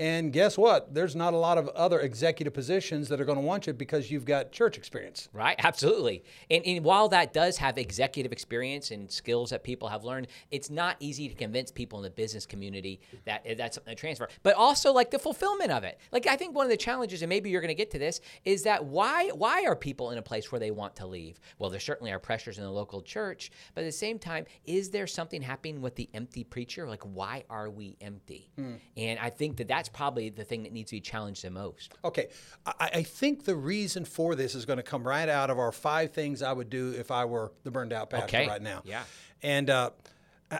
and 0.00 0.32
guess 0.32 0.56
what? 0.56 0.94
There's 0.94 1.14
not 1.14 1.34
a 1.34 1.36
lot 1.36 1.58
of 1.58 1.68
other 1.68 2.00
executive 2.00 2.54
positions 2.54 3.10
that 3.10 3.20
are 3.20 3.26
going 3.26 3.36
to 3.36 3.44
want 3.44 3.66
you 3.66 3.74
because 3.74 4.10
you've 4.10 4.24
got 4.24 4.50
church 4.50 4.78
experience. 4.78 5.28
Right, 5.30 5.56
absolutely. 5.62 6.24
And, 6.50 6.64
and 6.64 6.82
while 6.82 7.10
that 7.10 7.34
does 7.34 7.58
have 7.58 7.76
executive 7.76 8.32
experience 8.32 8.92
and 8.92 9.12
skills 9.12 9.50
that 9.50 9.62
people 9.62 9.88
have 9.88 10.02
learned, 10.02 10.28
it's 10.50 10.70
not 10.70 10.96
easy 11.00 11.28
to 11.28 11.34
convince 11.34 11.70
people 11.70 11.98
in 11.98 12.04
the 12.04 12.10
business 12.10 12.46
community 12.46 13.02
that 13.26 13.42
eh, 13.44 13.52
that's 13.52 13.78
to 13.86 13.94
transfer. 13.94 14.30
But 14.42 14.54
also 14.54 14.90
like 14.90 15.10
the 15.10 15.18
fulfillment 15.18 15.70
of 15.70 15.84
it. 15.84 16.00
Like 16.12 16.26
I 16.26 16.34
think 16.34 16.54
one 16.54 16.64
of 16.64 16.70
the 16.70 16.78
challenges, 16.78 17.20
and 17.20 17.28
maybe 17.28 17.50
you're 17.50 17.60
going 17.60 17.68
to 17.68 17.74
get 17.74 17.90
to 17.90 17.98
this, 17.98 18.22
is 18.46 18.62
that 18.62 18.82
why 18.86 19.28
why 19.34 19.66
are 19.66 19.76
people 19.76 20.12
in 20.12 20.18
a 20.18 20.22
place 20.22 20.50
where 20.50 20.58
they 20.58 20.70
want 20.70 20.96
to 20.96 21.06
leave? 21.06 21.38
Well, 21.58 21.68
there 21.68 21.78
certainly 21.78 22.10
are 22.10 22.18
pressures 22.18 22.56
in 22.56 22.64
the 22.64 22.70
local 22.70 23.02
church, 23.02 23.50
but 23.74 23.82
at 23.82 23.86
the 23.86 23.92
same 23.92 24.18
time, 24.18 24.46
is 24.64 24.88
there 24.88 25.06
something 25.06 25.42
happening 25.42 25.82
with 25.82 25.96
the 25.96 26.08
empty 26.14 26.42
preacher? 26.42 26.88
Like 26.88 27.02
why 27.02 27.44
are 27.50 27.68
we 27.68 27.98
empty? 28.00 28.50
And 28.96 29.18
I 29.18 29.28
think 29.28 29.58
that 29.58 29.68
that's 29.68 29.89
probably 29.92 30.30
the 30.30 30.44
thing 30.44 30.62
that 30.64 30.72
needs 30.72 30.90
to 30.90 30.96
be 30.96 31.00
challenged 31.00 31.42
the 31.44 31.50
most. 31.50 31.94
Okay, 32.04 32.28
I, 32.66 32.90
I 32.94 33.02
think 33.02 33.44
the 33.44 33.56
reason 33.56 34.04
for 34.04 34.34
this 34.34 34.54
is 34.54 34.64
going 34.64 34.78
to 34.78 34.82
come 34.82 35.06
right 35.06 35.28
out 35.28 35.50
of 35.50 35.58
our 35.58 35.72
five 35.72 36.12
things 36.12 36.42
I 36.42 36.52
would 36.52 36.70
do 36.70 36.92
if 36.92 37.10
I 37.10 37.24
were 37.24 37.52
the 37.64 37.70
burned 37.70 37.92
out 37.92 38.10
pastor 38.10 38.24
Okay, 38.24 38.48
right 38.48 38.62
now. 38.62 38.82
yeah. 38.84 39.02
And 39.42 39.70
uh, 39.70 39.90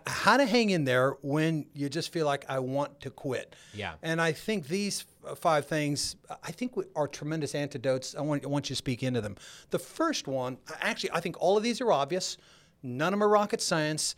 how 0.06 0.36
to 0.36 0.46
hang 0.46 0.70
in 0.70 0.84
there 0.84 1.16
when 1.22 1.66
you 1.74 1.88
just 1.88 2.12
feel 2.12 2.24
like 2.26 2.44
I 2.48 2.60
want 2.60 3.00
to 3.00 3.10
quit. 3.10 3.56
Yeah. 3.74 3.94
And 4.02 4.20
I 4.20 4.32
think 4.32 4.68
these 4.68 5.04
five 5.36 5.66
things, 5.66 6.16
I 6.42 6.52
think 6.52 6.74
are 6.94 7.08
tremendous 7.08 7.54
antidotes. 7.54 8.14
I 8.14 8.20
want, 8.20 8.44
I 8.44 8.48
want 8.48 8.70
you 8.70 8.74
to 8.74 8.78
speak 8.78 9.02
into 9.02 9.20
them. 9.20 9.36
The 9.70 9.78
first 9.78 10.28
one, 10.28 10.58
actually, 10.80 11.10
I 11.12 11.20
think 11.20 11.36
all 11.40 11.56
of 11.56 11.62
these 11.62 11.80
are 11.80 11.90
obvious. 11.92 12.36
None 12.82 13.12
of 13.12 13.18
them 13.18 13.24
are 13.24 13.28
rocket 13.28 13.60
science, 13.60 14.14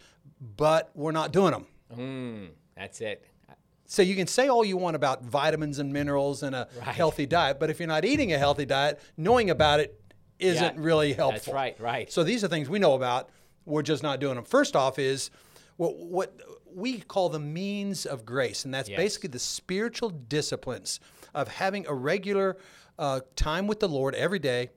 but 0.57 0.91
we're 0.95 1.11
not 1.11 1.33
doing 1.33 1.53
them. 1.53 1.67
Mm, 1.97 2.49
that's 2.77 3.01
it. 3.01 3.27
So 3.87 4.01
you 4.03 4.15
can 4.15 4.27
say 4.27 4.49
all 4.49 4.65
you 4.65 4.77
want 4.77 4.97
about 4.97 5.23
vitamins 5.23 5.79
and 5.79 5.93
minerals 5.93 6.43
and 6.43 6.55
a 6.55 6.69
Right. 6.79 6.87
healthy 6.89 7.27
diet, 7.27 7.59
but 7.61 7.69
if 7.71 7.79
you're 7.79 7.87
not 7.89 8.05
eating 8.05 8.33
a 8.33 8.39
healthy 8.39 8.65
diet, 8.65 9.01
knowing 9.17 9.51
about 9.51 9.81
it 9.81 10.01
isn't 10.39 10.77
Yeah, 10.77 10.83
really 10.83 11.13
helpful. 11.13 11.53
That's 11.53 11.55
right, 11.55 11.81
right. 11.81 12.11
So 12.13 12.25
these 12.25 12.43
are 12.43 12.49
things 12.49 12.69
we 12.69 12.79
know 12.79 12.95
about. 12.95 13.29
We're 13.67 13.83
just 13.83 14.03
not 14.03 14.19
doing 14.19 14.37
them. 14.37 14.45
First 14.45 14.75
off 14.75 14.99
is 14.99 15.31
what, 15.77 15.97
what 15.97 16.41
we 16.75 17.01
call 17.01 17.29
the 17.29 17.39
means 17.39 18.07
of 18.07 18.25
grace, 18.25 18.65
and 18.65 18.73
that's 18.73 18.89
Yes. 18.89 18.97
basically 18.97 19.29
the 19.29 19.39
spiritual 19.39 20.11
disciplines 20.11 20.99
of 21.35 21.49
having 21.49 21.87
a 21.87 21.95
regular 21.95 22.57
uh, 22.99 23.21
time 23.37 23.67
with 23.67 23.81
the 23.81 23.89
Lord 23.89 24.15
every 24.15 24.39
day. 24.39 24.71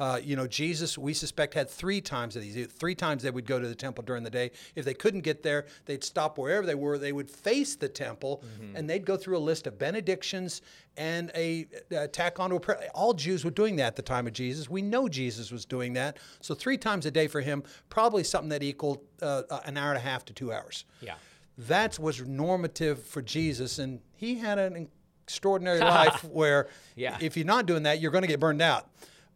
Uh, 0.00 0.18
you 0.24 0.34
know, 0.34 0.46
Jesus, 0.46 0.96
we 0.96 1.12
suspect, 1.12 1.52
had 1.52 1.68
three 1.68 2.00
times 2.00 2.34
of 2.34 2.40
these. 2.42 2.66
Three 2.68 2.94
times 2.94 3.22
they 3.22 3.30
would 3.30 3.44
go 3.46 3.60
to 3.60 3.68
the 3.68 3.74
temple 3.74 4.02
during 4.02 4.22
the 4.22 4.30
day. 4.30 4.50
If 4.74 4.86
they 4.86 4.94
couldn't 4.94 5.20
get 5.20 5.42
there, 5.42 5.66
they'd 5.84 6.02
stop 6.02 6.38
wherever 6.38 6.66
they 6.66 6.74
were. 6.74 6.96
They 6.96 7.12
would 7.12 7.30
face 7.30 7.76
the 7.76 7.88
temple 7.88 8.42
and 8.74 8.88
they'd 8.88 9.04
go 9.04 9.18
through 9.18 9.36
a 9.36 9.44
list 9.50 9.66
of 9.66 9.78
benedictions 9.78 10.62
and 10.96 11.30
a, 11.34 11.66
a 11.90 12.08
tack 12.08 12.40
onto 12.40 12.56
a 12.56 12.60
prayer. 12.60 12.88
All 12.94 13.12
Jews 13.12 13.44
were 13.44 13.50
doing 13.50 13.76
that 13.76 13.88
at 13.88 13.96
the 13.96 14.02
time 14.02 14.26
of 14.26 14.32
Jesus. 14.32 14.70
We 14.70 14.80
know 14.80 15.06
Jesus 15.06 15.52
was 15.52 15.66
doing 15.66 15.92
that. 15.92 16.16
So, 16.40 16.54
three 16.54 16.78
times 16.78 17.04
a 17.04 17.10
day 17.10 17.26
for 17.28 17.42
him, 17.42 17.62
probably 17.90 18.24
something 18.24 18.48
that 18.48 18.62
equaled 18.62 19.00
uh, 19.20 19.42
an 19.66 19.76
hour 19.76 19.90
and 19.90 19.98
a 19.98 20.00
half 20.00 20.24
to 20.26 20.32
two 20.32 20.50
hours. 20.50 20.86
Yeah. 21.02 21.14
That 21.58 21.98
was 21.98 22.22
normative 22.22 23.02
for 23.04 23.20
Jesus, 23.20 23.78
and 23.78 24.00
he 24.16 24.36
had 24.36 24.58
an 24.58 24.88
extraordinary 25.24 25.80
life 26.00 26.24
where 26.24 26.68
Yeah. 26.96 27.18
if 27.20 27.36
you're 27.36 27.46
not 27.46 27.66
doing 27.66 27.82
that, 27.82 28.00
you're 28.00 28.10
going 28.12 28.22
to 28.22 28.28
get 28.28 28.40
burned 28.40 28.62
out. 28.62 28.88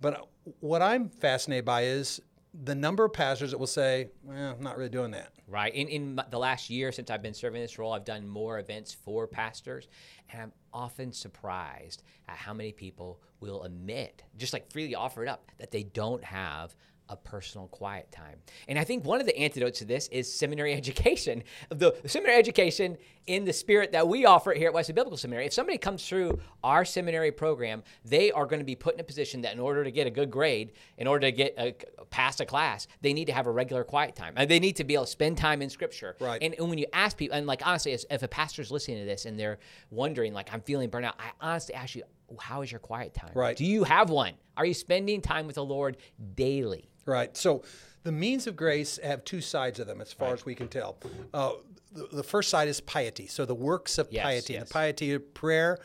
But 0.04 0.20
uh, 0.20 0.50
what 0.60 0.82
I'm 0.82 1.08
fascinated 1.08 1.64
by 1.64 1.84
is 1.84 2.20
the 2.62 2.74
number 2.74 3.06
of 3.06 3.14
pastors 3.14 3.52
that 3.52 3.58
will 3.58 3.66
say, 3.66 4.10
well, 4.22 4.54
I'm 4.54 4.62
not 4.62 4.76
really 4.76 4.90
doing 4.90 5.12
that. 5.12 5.32
Right. 5.48 5.74
In, 5.74 5.88
in 5.88 6.20
the 6.30 6.38
last 6.38 6.68
year 6.68 6.92
since 6.92 7.10
I've 7.10 7.22
been 7.22 7.32
serving 7.32 7.62
this 7.62 7.78
role, 7.78 7.94
I've 7.94 8.04
done 8.04 8.28
more 8.28 8.58
events 8.58 8.92
for 8.92 9.26
pastors, 9.26 9.88
and 10.30 10.42
I'm 10.42 10.52
often 10.74 11.10
surprised 11.10 12.02
at 12.28 12.36
how 12.36 12.52
many 12.52 12.70
people 12.70 13.22
will 13.40 13.62
admit, 13.62 14.22
just 14.36 14.52
like 14.52 14.70
freely 14.70 14.94
offer 14.94 15.22
it 15.22 15.28
up, 15.28 15.50
that 15.56 15.70
they 15.70 15.84
don't 15.84 16.22
have 16.22 16.76
a 17.08 17.16
personal 17.16 17.68
quiet 17.68 18.10
time. 18.10 18.38
And 18.68 18.78
I 18.78 18.84
think 18.84 19.04
one 19.04 19.20
of 19.20 19.26
the 19.26 19.36
antidotes 19.36 19.80
to 19.80 19.84
this 19.84 20.08
is 20.08 20.32
seminary 20.32 20.72
education. 20.74 21.42
The 21.68 21.94
seminary 22.06 22.38
education 22.38 22.96
in 23.26 23.44
the 23.44 23.52
spirit 23.52 23.92
that 23.92 24.06
we 24.06 24.26
offer 24.26 24.52
here 24.52 24.68
at 24.68 24.74
Wesley 24.74 24.94
Biblical 24.94 25.16
Seminary. 25.16 25.46
If 25.46 25.52
somebody 25.52 25.78
comes 25.78 26.06
through 26.06 26.38
our 26.62 26.84
seminary 26.84 27.30
program, 27.30 27.82
they 28.04 28.30
are 28.30 28.46
going 28.46 28.60
to 28.60 28.64
be 28.64 28.74
put 28.74 28.94
in 28.94 29.00
a 29.00 29.04
position 29.04 29.42
that 29.42 29.54
in 29.54 29.60
order 29.60 29.82
to 29.82 29.90
get 29.90 30.06
a 30.06 30.10
good 30.10 30.30
grade, 30.30 30.72
in 30.98 31.06
order 31.06 31.26
to 31.26 31.32
get 31.32 31.54
a, 31.58 31.74
past 32.06 32.40
a 32.40 32.46
class, 32.46 32.86
they 33.00 33.12
need 33.12 33.26
to 33.26 33.32
have 33.32 33.46
a 33.46 33.50
regular 33.50 33.84
quiet 33.84 34.14
time. 34.14 34.34
And 34.36 34.50
they 34.50 34.60
need 34.60 34.76
to 34.76 34.84
be 34.84 34.94
able 34.94 35.04
to 35.04 35.10
spend 35.10 35.38
time 35.38 35.62
in 35.62 35.70
scripture. 35.70 36.16
Right. 36.20 36.42
And, 36.42 36.54
and 36.58 36.68
when 36.68 36.78
you 36.78 36.86
ask 36.92 37.16
people, 37.16 37.36
and 37.36 37.46
like 37.46 37.66
honestly, 37.66 37.92
if 37.92 38.22
a 38.22 38.28
pastor's 38.28 38.70
listening 38.70 38.98
to 38.98 39.04
this 39.04 39.24
and 39.24 39.38
they're 39.38 39.58
wondering, 39.90 40.34
like, 40.34 40.52
I'm 40.52 40.60
feeling 40.60 40.90
burnout, 40.90 41.14
I 41.18 41.30
honestly 41.40 41.74
ask 41.74 41.94
you, 41.94 42.02
how 42.38 42.62
is 42.62 42.70
your 42.70 42.80
quiet 42.80 43.14
time? 43.14 43.30
Right. 43.34 43.56
Do 43.56 43.64
you 43.64 43.84
have 43.84 44.10
one? 44.10 44.34
Are 44.56 44.66
you 44.66 44.74
spending 44.74 45.20
time 45.20 45.46
with 45.46 45.56
the 45.56 45.64
Lord 45.64 45.96
daily? 46.34 46.90
Right. 47.06 47.36
So 47.36 47.62
the 48.02 48.12
means 48.12 48.46
of 48.46 48.56
grace 48.56 48.98
have 49.02 49.24
two 49.24 49.40
sides 49.40 49.78
of 49.80 49.86
them, 49.86 50.00
as 50.00 50.12
far 50.12 50.32
as 50.32 50.44
we 50.44 50.54
can 50.54 50.68
tell. 50.68 50.96
Uh, 51.32 51.52
the, 51.92 52.08
the 52.12 52.22
first 52.24 52.50
side 52.50 52.68
is 52.68 52.80
piety. 52.80 53.26
So 53.26 53.44
the 53.44 53.54
works 53.54 53.98
of 53.98 54.08
Yes, 54.10 54.24
piety. 54.24 54.52
yes. 54.54 54.68
The 54.68 54.72
piety 54.72 55.12
of 55.12 55.34
prayer. 55.34 55.78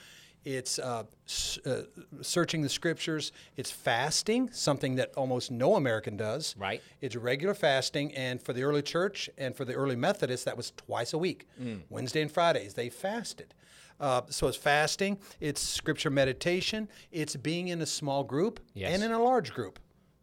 It's 0.45 0.79
uh, 0.79 1.03
s- 1.27 1.59
uh, 1.65 1.83
searching 2.21 2.61
the 2.61 2.69
scriptures. 2.69 3.33
It's 3.57 3.69
fasting, 3.69 4.49
something 4.53 4.95
that 4.95 5.11
almost 5.17 5.51
no 5.51 5.75
American 5.75 6.15
does. 6.15 6.55
Right. 6.57 6.81
It's 7.01 7.15
regular 7.17 7.53
fasting, 7.53 8.15
and 8.15 8.41
for 8.41 8.53
the 8.53 8.63
early 8.63 8.81
church 8.81 9.29
and 9.37 9.53
for 9.55 9.65
the 9.65 9.73
early 9.73 9.97
Methodists, 9.97 10.45
that 10.45 10.55
was 10.55 10.71
twice 10.77 11.11
a 11.13 11.17
week, 11.17 11.45
Mm. 11.61 11.81
Wednesday 11.89 12.21
and 12.21 12.31
Fridays. 12.31 12.73
They 12.73 12.89
fasted. 12.89 13.53
Uh, 13.99 14.21
so 14.29 14.47
it's 14.47 14.55
fasting, 14.55 15.19
it's 15.41 15.59
scripture 15.61 16.09
meditation, 16.09 16.87
it's 17.11 17.35
being 17.35 17.67
in 17.67 17.81
a 17.81 17.85
small 17.85 18.23
group 18.23 18.61
Yes. 18.73 18.93
and 18.93 19.03
in 19.03 19.11
a 19.11 19.21
large 19.21 19.53
group. 19.53 19.77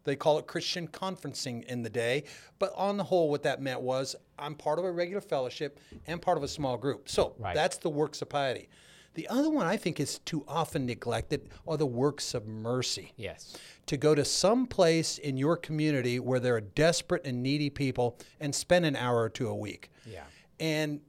They 0.07 0.15
call 0.15 0.39
it 0.39 0.47
Christian 0.47 0.87
conferencing 0.87 1.65
in 1.65 1.83
the 1.83 1.89
day. 1.89 2.23
But 2.59 2.71
on 2.75 2.95
the 2.95 3.03
whole, 3.03 3.29
what 3.29 3.43
that 3.43 3.61
meant 3.61 3.81
was 3.81 4.15
I'm 4.39 4.55
part 4.55 4.79
of 4.79 4.85
a 4.85 4.91
regular 4.91 5.19
fellowship 5.21 5.79
and 6.07 6.21
part 6.21 6.37
of 6.37 6.43
a 6.43 6.47
small 6.47 6.77
group. 6.77 7.09
So 7.09 7.35
Right. 7.37 7.53
that's 7.53 7.77
the 7.77 7.89
works 7.89 8.21
of 8.21 8.29
piety. 8.29 8.69
The 9.15 9.27
other 9.27 9.49
one 9.49 9.65
I 9.65 9.75
think 9.77 9.99
is 9.99 10.19
too 10.19 10.45
often 10.47 10.85
neglected 10.85 11.49
are 11.67 11.75
the 11.75 11.85
works 11.87 12.33
of 12.33 12.47
mercy 12.47 13.11
Yes. 13.17 13.57
to 13.87 13.97
go 13.97 14.15
to 14.15 14.23
some 14.23 14.65
place 14.65 15.17
in 15.17 15.35
your 15.37 15.57
community 15.57 16.19
where 16.19 16.39
there 16.39 16.55
are 16.55 16.61
desperate 16.61 17.25
and 17.25 17.43
needy 17.43 17.69
people 17.69 18.17
and 18.39 18.55
spend 18.55 18.85
an 18.85 18.95
hour 18.95 19.17
or 19.21 19.29
two 19.29 19.49
a 19.49 19.55
week. 19.55 19.89
Yeah. 20.05 20.23
And 20.59 21.01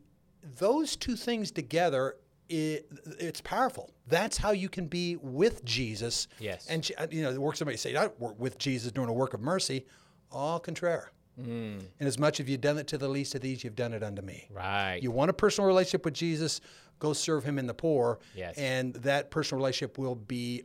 those 0.42 0.96
two 0.96 1.14
things 1.14 1.52
together, 1.52 2.16
it, 2.48 2.88
it's 3.18 3.40
powerful. 3.40 3.90
That's 4.06 4.36
how 4.36 4.52
you 4.52 4.68
can 4.68 4.86
be 4.86 5.16
with 5.16 5.64
Jesus. 5.64 6.28
Yes. 6.38 6.66
And 6.68 6.88
you 7.10 7.22
know, 7.22 7.32
the 7.32 7.40
work 7.40 7.56
somebody 7.56 7.76
say, 7.76 7.94
work 8.18 8.38
with 8.38 8.58
Jesus 8.58 8.92
doing 8.92 9.08
a 9.08 9.12
work 9.12 9.34
of 9.34 9.40
mercy. 9.40 9.86
All 10.30 10.58
contraire. 10.58 11.10
Mm. 11.40 11.80
And 12.00 12.08
as 12.08 12.18
much 12.18 12.40
as 12.40 12.48
you've 12.48 12.60
done 12.60 12.78
it 12.78 12.86
to 12.88 12.98
the 12.98 13.08
least 13.08 13.34
of 13.34 13.40
these, 13.40 13.62
you've 13.62 13.76
done 13.76 13.92
it 13.92 14.02
unto 14.02 14.22
me. 14.22 14.48
Right. 14.50 14.98
You 15.00 15.10
want 15.10 15.30
a 15.30 15.32
personal 15.32 15.68
relationship 15.68 16.04
with 16.04 16.14
Jesus, 16.14 16.60
go 16.98 17.12
serve 17.12 17.44
him 17.44 17.58
in 17.58 17.66
the 17.66 17.74
poor. 17.74 18.18
Yes. 18.34 18.58
And 18.58 18.94
that 18.94 19.30
personal 19.30 19.58
relationship 19.58 19.98
will 19.98 20.16
be 20.16 20.64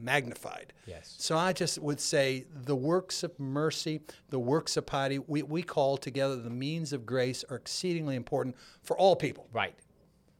magnified. 0.00 0.72
Yes. 0.86 1.14
So 1.18 1.36
I 1.36 1.52
just 1.52 1.78
would 1.78 2.00
say 2.00 2.46
the 2.52 2.76
works 2.76 3.22
of 3.22 3.38
mercy, 3.38 4.00
the 4.28 4.38
works 4.38 4.76
of 4.76 4.86
piety, 4.86 5.18
we, 5.18 5.42
we 5.42 5.62
call 5.62 5.96
together 5.96 6.36
the 6.36 6.50
means 6.50 6.92
of 6.92 7.06
grace 7.06 7.44
are 7.48 7.56
exceedingly 7.56 8.16
important 8.16 8.56
for 8.82 8.96
all 8.98 9.16
people 9.16 9.48
Right. 9.52 9.74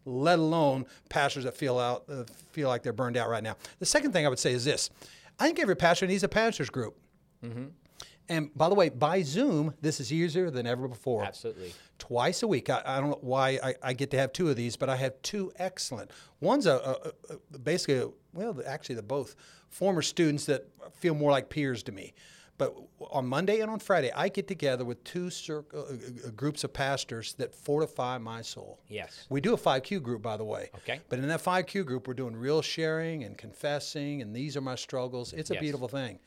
Let 0.09 0.39
alone 0.39 0.87
pastors 1.09 1.45
that 1.45 1.57
feel 1.57 1.79
out 1.79 2.05
uh, 2.09 2.25
feel 2.53 2.69
like 2.69 2.83
they're 2.83 2.93
burned 2.93 3.17
out 3.17 3.29
right 3.29 3.43
now. 3.43 3.57
The 3.79 3.87
second 3.87 4.13
thing 4.13 4.27
I 4.27 4.29
would 4.29 4.39
say 4.39 4.53
is 4.53 4.65
this: 4.65 4.91
I 5.39 5.47
think 5.47 5.59
every 5.59 5.77
pastor 5.77 6.07
needs 6.07 6.23
a 6.25 6.29
pastors 6.29 6.71
group. 6.71 6.97
And 8.31 8.55
by 8.55 8.69
the 8.69 8.75
way, 8.75 8.91
by 8.91 9.23
Zoom, 9.23 9.75
this 9.81 10.01
is 10.01 10.13
easier 10.13 10.51
than 10.51 10.67
ever 10.67 10.87
before. 10.87 11.25
Absolutely. 11.25 11.73
Twice 11.99 12.43
a 12.43 12.47
week. 12.47 12.69
I, 12.69 12.83
I 12.85 13.01
don't 13.01 13.11
know 13.11 13.19
why 13.23 13.59
I, 13.63 13.75
I 13.83 13.93
get 13.95 14.11
to 14.11 14.19
have 14.19 14.35
two 14.35 14.51
of 14.51 14.57
these, 14.57 14.77
but 14.77 14.91
I 14.91 14.97
have 14.97 15.21
two 15.23 15.51
excellent. 15.57 16.11
One's 16.41 16.67
a, 16.67 16.75
a, 16.75 17.35
a 17.55 17.59
basically, 17.59 17.99
a, 17.99 18.09
well, 18.35 18.61
actually, 18.67 18.97
they're 18.97 19.03
both 19.03 19.35
former 19.71 20.03
students 20.03 20.45
that 20.45 20.67
feel 20.93 21.15
more 21.15 21.31
like 21.31 21.49
peers 21.49 21.83
to 21.85 21.93
me. 21.93 22.13
But 22.59 22.77
on 23.13 23.27
Monday 23.27 23.61
and 23.61 23.71
on 23.71 23.79
Friday, 23.79 24.11
I 24.15 24.29
get 24.29 24.49
together 24.49 24.85
with 24.85 25.03
two 25.05 25.31
cir- 25.31 25.65
uh, 25.73 25.79
uh, 25.79 26.31
groups 26.37 26.65
of 26.65 26.73
pastors 26.73 27.35
that 27.35 27.55
fortify 27.55 28.19
my 28.19 28.43
soul. 28.43 28.81
Yes. 28.89 29.27
We 29.31 29.41
do 29.41 29.55
a 29.55 29.57
5Q 29.57 30.03
group, 30.03 30.23
by 30.23 30.37
the 30.37 30.45
way. 30.45 30.71
Okay. 30.79 31.01
But 31.09 31.21
in 31.21 31.29
that 31.29 31.41
5Q 31.41 31.87
group, 31.87 32.09
we're 32.09 32.15
doing 32.15 32.35
real 32.37 32.61
sharing 32.61 33.23
and 33.25 33.39
confessing, 33.39 34.21
and 34.23 34.35
these 34.35 34.57
are 34.57 34.61
my 34.61 34.75
struggles. 34.75 35.33
It's 35.33 35.51
a 35.51 35.55
Yes. 35.55 35.61
beautiful 35.63 35.87
thing. 35.89 36.19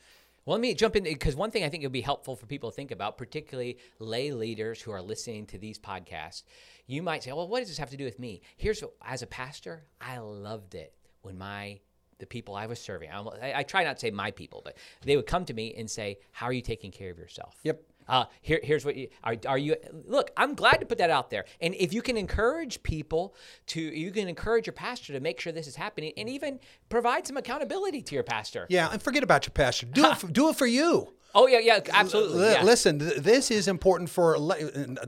Well, 0.44 0.54
let 0.56 0.60
me 0.60 0.74
jump 0.74 0.96
in 0.96 1.04
because 1.04 1.36
one 1.36 1.50
thing 1.52 1.62
I 1.62 1.68
think 1.68 1.84
it 1.84 1.86
would 1.86 1.92
be 1.92 2.00
helpful 2.00 2.34
for 2.34 2.46
people 2.46 2.70
to 2.70 2.74
think 2.74 2.90
about, 2.90 3.16
particularly 3.16 3.78
lay 4.00 4.32
leaders 4.32 4.80
who 4.82 4.90
are 4.90 5.00
listening 5.02 5.46
to 5.46 5.58
these 5.58 5.78
podcasts. 5.78 6.42
You 6.86 7.00
might 7.00 7.22
say, 7.22 7.30
"Well, 7.30 7.46
what 7.46 7.60
does 7.60 7.68
this 7.68 7.78
have 7.78 7.90
to 7.90 7.96
do 7.96 8.04
with 8.04 8.18
me?" 8.18 8.42
Here's 8.56 8.82
as 9.02 9.22
a 9.22 9.26
pastor, 9.28 9.84
I 10.00 10.18
loved 10.18 10.74
it 10.74 10.94
when 11.20 11.38
my 11.38 11.78
the 12.22 12.26
people 12.26 12.54
I 12.54 12.66
was 12.66 12.78
serving. 12.78 13.10
I, 13.10 13.52
I 13.56 13.62
try 13.64 13.82
not 13.82 13.96
to 13.96 14.00
say 14.00 14.10
my 14.12 14.30
people, 14.30 14.62
but 14.64 14.76
they 15.04 15.16
would 15.16 15.26
come 15.26 15.44
to 15.46 15.52
me 15.52 15.74
and 15.76 15.90
say, 15.90 16.18
"How 16.30 16.46
are 16.46 16.52
you 16.52 16.62
taking 16.62 16.92
care 16.92 17.10
of 17.10 17.18
yourself?" 17.18 17.56
Yep. 17.64 17.82
Uh, 18.08 18.24
here, 18.40 18.60
here's 18.62 18.84
what 18.84 18.96
you 18.96 19.08
are, 19.22 19.36
are 19.46 19.56
you 19.56 19.76
look 20.06 20.32
i'm 20.36 20.54
glad 20.54 20.78
to 20.78 20.86
put 20.86 20.98
that 20.98 21.08
out 21.08 21.30
there 21.30 21.44
and 21.60 21.72
if 21.76 21.92
you 21.92 22.02
can 22.02 22.16
encourage 22.16 22.82
people 22.82 23.36
to 23.64 23.80
you 23.80 24.10
can 24.10 24.26
encourage 24.26 24.66
your 24.66 24.72
pastor 24.72 25.12
to 25.12 25.20
make 25.20 25.38
sure 25.38 25.52
this 25.52 25.68
is 25.68 25.76
happening 25.76 26.12
and 26.16 26.28
even 26.28 26.58
provide 26.88 27.24
some 27.24 27.36
accountability 27.36 28.02
to 28.02 28.16
your 28.16 28.24
pastor 28.24 28.66
Yeah, 28.68 28.88
and 28.90 29.00
forget 29.00 29.22
about 29.22 29.46
your 29.46 29.52
pastor. 29.52 29.86
Do 29.86 30.04
it. 30.06 30.16
For, 30.20 30.26
do 30.26 30.48
it 30.48 30.56
for 30.56 30.66
you. 30.66 31.14
Oh 31.34 31.46
yeah 31.46 31.58
yeah 31.60 31.80
absolutely 31.92 32.44
L- 32.46 32.52
yeah. 32.52 32.62
Listen, 32.62 32.98
th- 32.98 33.16
this 33.18 33.50
is 33.50 33.68
important 33.68 34.10
for 34.10 34.38
le- 34.38 34.56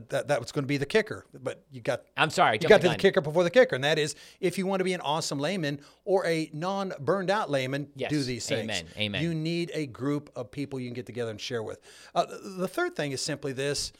that. 0.09 0.27
That 0.27 0.39
was 0.39 0.51
going 0.51 0.63
to 0.63 0.67
be 0.67 0.77
the 0.77 0.85
kicker, 0.85 1.25
but 1.41 1.63
you 1.71 1.81
got 1.81 2.03
i'm 2.17 2.29
sorry 2.29 2.57
you 2.61 2.67
got 2.67 2.81
to 2.81 2.89
the 2.89 2.95
kicker 2.95 3.21
before 3.21 3.43
the 3.43 3.49
kicker, 3.49 3.75
and 3.75 3.83
that 3.83 3.97
is 3.99 4.15
if 4.39 4.57
you 4.57 4.65
want 4.67 4.79
to 4.79 4.83
be 4.83 4.93
an 4.93 5.01
awesome 5.01 5.39
layman 5.39 5.79
or 6.03 6.25
a 6.25 6.49
non-burned 6.53 7.29
out 7.29 7.49
layman, 7.49 7.89
Yes. 7.95 8.09
do 8.09 8.23
these 8.23 8.45
things. 8.47 8.63
Amen. 8.63 8.85
Amen. 8.97 9.21
You 9.23 9.33
need 9.33 9.71
a 9.73 9.85
group 9.87 10.29
of 10.35 10.51
people 10.51 10.79
you 10.79 10.87
can 10.87 10.93
get 10.95 11.05
together 11.05 11.31
and 11.31 11.39
share 11.41 11.63
with. 11.63 11.79
Uh, 12.13 12.25
the 12.57 12.67
third 12.67 12.95
thing 12.95 13.11
is 13.11 13.21
simply 13.21 13.53
this, 13.53 13.91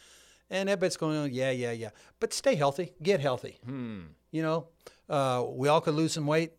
and 0.50 0.70
everybody's 0.70 0.98
going, 0.98 1.18
oh, 1.18 1.26
yeah, 1.26 1.52
yeah, 1.52 1.72
yeah, 1.72 1.90
but 2.20 2.34
stay 2.34 2.56
healthy, 2.56 2.92
get 3.02 3.20
healthy. 3.20 3.58
Hmm. 3.66 4.02
You 4.32 4.42
know, 4.44 4.68
uh, 5.10 5.44
we 5.48 5.68
all 5.70 5.82
could 5.82 5.94
lose 5.96 6.14
some 6.14 6.28
weight. 6.28 6.52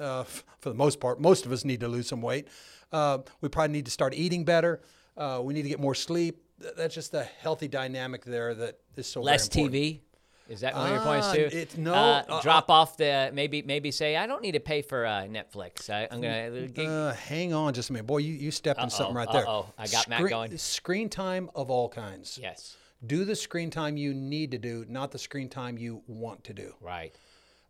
Uh, 0.00 0.20
f- 0.20 0.44
for 0.60 0.68
the 0.70 0.74
most 0.74 0.98
part, 0.98 1.20
most 1.20 1.46
of 1.46 1.52
us 1.52 1.64
need 1.64 1.80
to 1.80 1.88
lose 1.88 2.08
some 2.08 2.20
weight. 2.22 2.48
Uh, 2.94 3.18
we 3.40 3.48
probably 3.48 3.72
need 3.72 3.84
to 3.86 3.90
start 3.90 4.14
eating 4.14 4.44
better. 4.44 4.80
Uh, 5.16 5.40
we 5.42 5.52
need 5.52 5.62
to 5.62 5.68
get 5.68 5.80
more 5.80 5.94
sleep. 5.94 6.42
Th- 6.62 6.74
That's 6.76 6.94
just 6.94 7.12
a 7.14 7.24
healthy 7.24 7.68
dynamic 7.68 8.24
there 8.24 8.54
that 8.54 8.78
is 8.96 9.06
so 9.06 9.20
less. 9.20 9.48
TV. 9.48 10.00
Is 10.48 10.60
that 10.60 10.74
one 10.74 10.86
of 10.88 10.92
your 10.92 11.00
points 11.02 11.26
Ah, 11.28 11.32
too? 11.34 11.40
it's- 11.46 11.76
no, 11.78 11.94
Uh, 11.94 12.22
uh, 12.28 12.40
drop 12.42 12.68
off 12.70 12.96
the 12.98 13.30
maybe 13.32 13.62
maybe 13.62 13.90
say 13.90 14.14
I 14.14 14.26
don't 14.26 14.42
need 14.42 14.52
to 14.52 14.60
pay 14.60 14.82
for 14.82 15.06
uh, 15.06 15.22
Netflix. 15.22 15.88
I, 15.88 16.06
I'm 16.10 16.20
gonna. 16.20 16.68
Uh, 16.90 17.14
hang 17.14 17.54
on 17.54 17.72
just 17.72 17.88
a 17.88 17.92
minute. 17.94 18.06
Boy, 18.06 18.18
you, 18.18 18.34
you 18.34 18.50
stepped 18.50 18.80
in 18.82 18.90
something 18.90 19.16
right 19.16 19.28
there. 19.32 19.48
uh-oh. 19.48 19.72
I 19.78 19.86
got 19.86 20.06
Matt 20.08 20.28
going. 20.28 20.56
Screen 20.58 21.08
time 21.08 21.50
of 21.54 21.70
all 21.70 21.88
kinds. 21.88 22.38
yes. 22.40 22.76
Do 23.06 23.24
the 23.24 23.34
screen 23.36 23.70
time 23.70 23.96
you 23.98 24.14
need 24.14 24.50
to 24.52 24.58
do, 24.58 24.84
not 24.88 25.10
the 25.12 25.18
screen 25.18 25.48
time 25.48 25.76
you 25.78 26.02
want 26.06 26.44
to 26.44 26.54
do. 26.54 26.74
Right. 26.80 27.14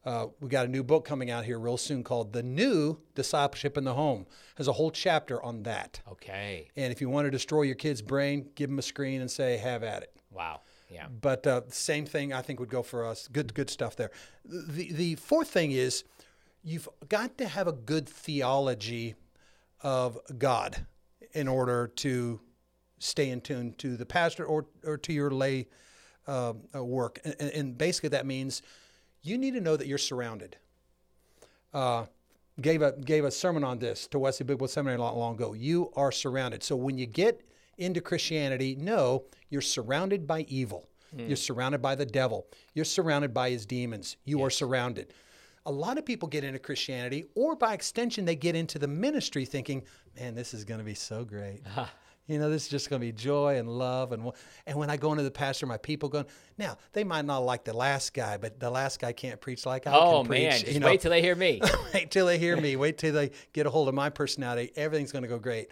Uh, 0.04 0.26
we 0.40 0.48
got 0.48 0.66
a 0.66 0.68
new 0.68 0.82
book 0.82 1.04
coming 1.04 1.30
out 1.30 1.44
here 1.44 1.58
real 1.58 1.78
soon 1.78 2.04
called 2.04 2.32
The 2.32 2.42
New 2.42 2.98
Discipleship 3.14 3.78
in 3.78 3.84
the 3.84 3.94
Home. 3.94 4.26
Has 4.56 4.68
a 4.68 4.72
whole 4.72 4.90
chapter 4.90 5.42
on 5.42 5.62
that. 5.62 6.00
Okay. 6.10 6.68
And 6.76 6.92
if 6.92 7.00
you 7.00 7.08
want 7.08 7.26
to 7.26 7.30
destroy 7.30 7.62
your 7.62 7.74
kid's 7.74 8.02
brain, 8.02 8.50
give 8.54 8.68
them 8.68 8.78
a 8.78 8.82
screen 8.82 9.22
and 9.22 9.30
say, 9.30 9.56
have 9.56 9.82
at 9.82 10.02
it. 10.02 10.14
Wow. 10.30 10.60
Yeah. 10.90 11.06
But 11.08 11.46
uh, 11.46 11.62
same 11.68 12.04
thing 12.04 12.32
I 12.34 12.42
think 12.42 12.60
would 12.60 12.68
go 12.68 12.82
for 12.82 13.06
us. 13.06 13.28
Good, 13.28 13.54
good 13.54 13.70
stuff 13.70 13.96
there. 13.96 14.10
The 14.44 14.92
the 14.92 15.14
fourth 15.14 15.48
thing 15.48 15.72
is 15.72 16.04
you've 16.62 16.88
got 17.08 17.38
to 17.38 17.48
have 17.48 17.66
a 17.66 17.72
good 17.72 18.06
theology 18.08 19.14
of 19.80 20.18
God 20.36 20.86
in 21.32 21.48
order 21.48 21.86
to 21.96 22.40
stay 22.98 23.30
in 23.30 23.40
tune 23.40 23.74
to 23.78 23.96
the 23.96 24.06
pastor 24.06 24.44
or 24.44 24.66
or 24.84 24.98
to 24.98 25.12
your 25.12 25.30
lay 25.30 25.68
uh, 26.26 26.52
work. 26.74 27.20
And- 27.24 27.50
and 27.50 27.78
basically 27.78 28.10
that 28.10 28.26
means 28.26 28.62
you 29.24 29.38
need 29.38 29.54
to 29.54 29.60
know 29.60 29.76
that 29.76 29.86
you're 29.86 29.98
surrounded. 29.98 30.56
Uh, 31.72 32.04
gave 32.60 32.82
a 32.82 32.92
gave 32.92 33.24
a 33.24 33.30
sermon 33.30 33.64
on 33.64 33.78
this 33.78 34.06
to 34.08 34.18
Wesley 34.18 34.44
Biblical 34.44 34.68
Seminary 34.68 34.98
not 34.98 35.16
long 35.16 35.34
ago. 35.34 35.54
You 35.54 35.90
are 35.96 36.12
surrounded. 36.12 36.62
So 36.62 36.76
when 36.76 36.98
you 36.98 37.06
get 37.06 37.40
into 37.78 38.00
Christianity, 38.00 38.76
know 38.76 39.24
you're 39.50 39.60
surrounded 39.60 40.26
by 40.26 40.42
evil. 40.48 40.88
You're 41.16 41.36
surrounded 41.36 41.80
by 41.80 41.94
the 41.94 42.06
devil. 42.06 42.48
You're 42.74 42.84
surrounded 42.84 43.32
by 43.32 43.50
his 43.50 43.66
demons. 43.66 44.16
You 44.24 44.42
are 44.42 44.50
surrounded. 44.50 45.14
A 45.64 45.70
lot 45.70 45.96
of 45.96 46.04
people 46.04 46.28
get 46.28 46.42
into 46.42 46.58
Christianity, 46.58 47.24
or 47.36 47.54
by 47.54 47.72
extension, 47.72 48.24
they 48.24 48.34
get 48.34 48.56
into 48.56 48.80
the 48.80 48.88
ministry 48.88 49.44
thinking, 49.44 49.84
"Man, 50.18 50.34
this 50.34 50.54
is 50.54 50.64
going 50.64 50.78
to 50.78 50.84
be 50.84 50.94
so 50.94 51.24
great." 51.24 51.62
You 52.26 52.38
know, 52.38 52.48
this 52.48 52.64
is 52.64 52.68
just 52.68 52.88
going 52.88 53.00
to 53.00 53.06
be 53.06 53.12
joy 53.12 53.58
and 53.58 53.68
love. 53.68 54.12
And 54.12 54.30
and 54.66 54.78
when 54.78 54.88
I 54.88 54.96
go 54.96 55.12
into 55.12 55.24
the 55.24 55.30
pastor, 55.30 55.66
my 55.66 55.76
people 55.76 56.08
going, 56.08 56.24
now 56.56 56.78
they 56.92 57.04
might 57.04 57.26
not 57.26 57.38
like 57.38 57.64
the 57.64 57.74
last 57.74 58.14
guy, 58.14 58.38
but 58.38 58.58
the 58.58 58.70
last 58.70 58.98
guy 58.98 59.12
can't 59.12 59.40
preach 59.40 59.66
like 59.66 59.86
I 59.86 59.92
Oh 59.94 60.20
can 60.22 60.28
preach. 60.28 60.42
man, 60.42 60.60
just 60.60 60.72
you 60.72 60.80
know? 60.80 60.86
wait 60.86 61.00
till 61.02 61.10
they 61.10 61.20
hear 61.20 61.34
me. 61.34 61.60
wait 61.94 62.10
till 62.10 62.26
they 62.26 62.38
hear 62.38 62.56
me. 62.56 62.76
Wait 62.76 62.96
till 62.96 63.12
they 63.12 63.30
get 63.52 63.66
a 63.66 63.70
hold 63.70 63.88
of 63.88 63.94
my 63.94 64.08
personality. 64.08 64.72
Everything's 64.74 65.12
going 65.12 65.22
to 65.22 65.28
go 65.28 65.38
great. 65.38 65.70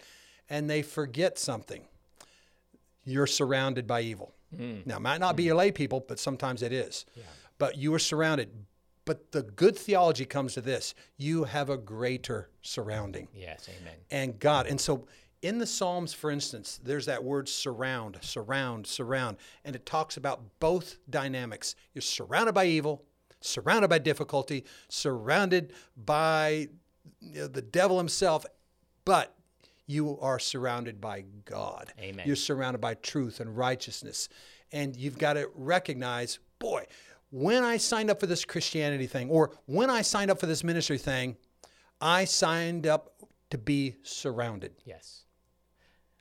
And 0.49 0.69
they 0.69 0.83
forget 0.83 1.39
something. 1.39 1.81
You're 3.03 3.27
surrounded 3.27 3.87
by 3.87 4.01
evil. 4.01 4.33
Hmm. 4.55 4.81
Now, 4.85 4.97
it 4.97 5.01
might 5.01 5.19
not 5.19 5.35
be 5.35 5.43
hmm. 5.43 5.47
your 5.47 5.55
lay 5.55 5.71
people, 5.71 6.05
but 6.07 6.19
sometimes 6.19 6.61
it 6.61 6.71
is. 6.71 7.05
Yeah. 7.15 7.23
But 7.57 7.77
you 7.77 7.93
are 7.95 7.99
surrounded. 7.99 8.49
But 9.05 9.31
the 9.31 9.41
good 9.41 9.77
theology 9.77 10.25
comes 10.25 10.53
to 10.53 10.61
this 10.61 10.93
you 11.17 11.43
have 11.43 11.69
a 11.69 11.77
greater 11.77 12.49
surrounding 12.61 13.27
yes. 13.33 13.67
Amen. 13.81 13.95
and 14.11 14.39
God. 14.39 14.67
And 14.67 14.79
so 14.79 15.07
in 15.43 15.59
the 15.59 15.67
Psalms, 15.67 16.13
for 16.13 16.31
instance, 16.31 16.79
there's 16.81 17.05
that 17.05 17.23
word 17.23 17.49
surround, 17.49 18.17
surround, 18.21 18.87
surround. 18.87 19.37
And 19.65 19.75
it 19.75 19.85
talks 19.85 20.15
about 20.15 20.41
both 20.59 20.97
dynamics. 21.09 21.75
You're 21.93 22.01
surrounded 22.01 22.53
by 22.53 22.65
evil, 22.65 23.03
surrounded 23.41 23.89
by 23.89 23.99
difficulty, 23.99 24.63
surrounded 24.87 25.73
by 25.97 26.69
you 27.19 27.41
know, 27.41 27.47
the 27.47 27.61
devil 27.61 27.97
himself, 27.97 28.45
but 29.03 29.35
you 29.85 30.17
are 30.21 30.39
surrounded 30.39 31.01
by 31.01 31.25
God. 31.43 31.91
Amen. 31.99 32.25
You're 32.25 32.37
surrounded 32.37 32.79
by 32.79 32.93
truth 32.95 33.41
and 33.41 33.55
righteousness. 33.55 34.29
And 34.71 34.95
you've 34.95 35.17
got 35.17 35.33
to 35.33 35.49
recognize, 35.55 36.39
boy, 36.57 36.85
when 37.31 37.65
I 37.65 37.77
signed 37.77 38.09
up 38.09 38.21
for 38.21 38.27
this 38.27 38.45
Christianity 38.45 39.07
thing, 39.07 39.29
or 39.29 39.51
when 39.65 39.89
I 39.89 40.03
signed 40.03 40.31
up 40.31 40.39
for 40.39 40.45
this 40.45 40.63
ministry 40.63 40.97
thing, 40.97 41.35
I 41.99 42.23
signed 42.23 42.87
up 42.87 43.13
to 43.49 43.57
be 43.57 43.97
surrounded. 44.03 44.71
Yes. 44.85 45.22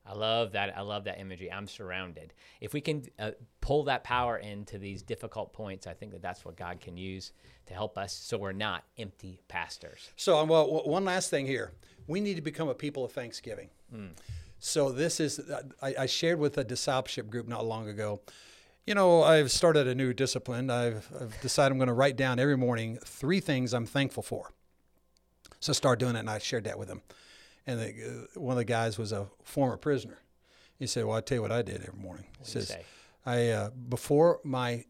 I 0.05 0.15
love 0.15 0.53
that. 0.53 0.77
I 0.77 0.81
love 0.81 1.05
that 1.05 1.21
imagery. 1.21 1.51
I'm 1.51 1.69
surrounded. 1.69 2.35
If 2.61 2.73
we 2.73 2.81
can 2.81 3.05
uh, 3.19 3.33
pull 3.61 3.85
that 3.85 4.03
power 4.03 4.37
into 4.37 4.79
these 4.79 5.03
difficult 5.03 5.53
points, 5.53 5.87
I 5.87 5.95
think 5.95 6.13
that 6.13 6.23
that's 6.23 6.45
what 6.45 6.57
God 6.57 6.81
can 6.81 6.97
use 6.97 7.33
to 7.67 7.75
help 7.75 7.97
us 7.97 8.13
so 8.13 8.37
we're 8.37 8.53
not 8.53 8.85
empty 8.99 9.41
pastors. 9.47 10.11
So, 10.17 10.39
um, 10.39 10.49
well, 10.49 10.83
one 10.85 11.05
last 11.05 11.31
thing 11.31 11.47
here. 11.47 11.73
We 12.09 12.21
need 12.21 12.35
to 12.35 12.43
become 12.43 12.69
a 12.69 12.75
people 12.75 13.05
of 13.05 13.13
thanksgiving. 13.13 13.71
So, 14.59 14.91
this 14.91 15.21
is, 15.21 15.41
I, 15.81 15.95
I 16.01 16.07
shared 16.07 16.41
with 16.41 16.59
a 16.59 16.65
discipleship 16.65 17.31
group 17.31 17.47
not 17.47 17.65
long 17.65 17.89
ago. 17.89 18.21
You 18.87 18.95
know, 18.95 19.23
I've 19.23 19.53
started 19.53 19.87
a 19.87 19.95
new 19.95 20.13
discipline. 20.13 20.69
I've, 20.69 21.09
I've 21.21 21.41
decided 21.41 21.73
I'm 21.73 21.79
going 21.79 21.87
to 21.87 21.95
write 21.95 22.17
down 22.17 22.41
every 22.41 22.57
morning 22.57 22.99
three 23.05 23.39
things 23.39 23.73
I'm 23.73 23.87
thankful 23.87 24.25
for. 24.25 24.51
So, 25.61 25.71
I 25.71 25.75
started 25.75 26.05
doing 26.05 26.17
it, 26.17 26.21
and 26.21 26.31
I 26.31 26.39
shared 26.39 26.65
that 26.65 26.77
with 26.77 26.89
them. 26.89 27.03
And 27.67 27.81
the, 27.81 27.87
uh, 28.37 28.41
one 28.41 28.53
of 28.53 28.59
the 28.59 28.65
guys 28.65 28.99
was 28.99 29.13
a 29.13 29.29
former 29.45 29.77
prisoner. 29.77 30.19
He 30.79 30.87
said, 30.87 31.05
Well, 31.05 31.17
I 31.17 31.21
tell 31.21 31.37
you 31.37 31.43
what 31.43 31.53
I 31.53 31.63
did 31.63 31.83
every 31.87 32.01
morning. 32.01 32.27
He 32.39 32.45
says, 32.45 32.69
say? 32.69 32.85
I, 33.25 33.49
uh, 33.51 33.71
before 33.71 34.41
my 34.43 34.85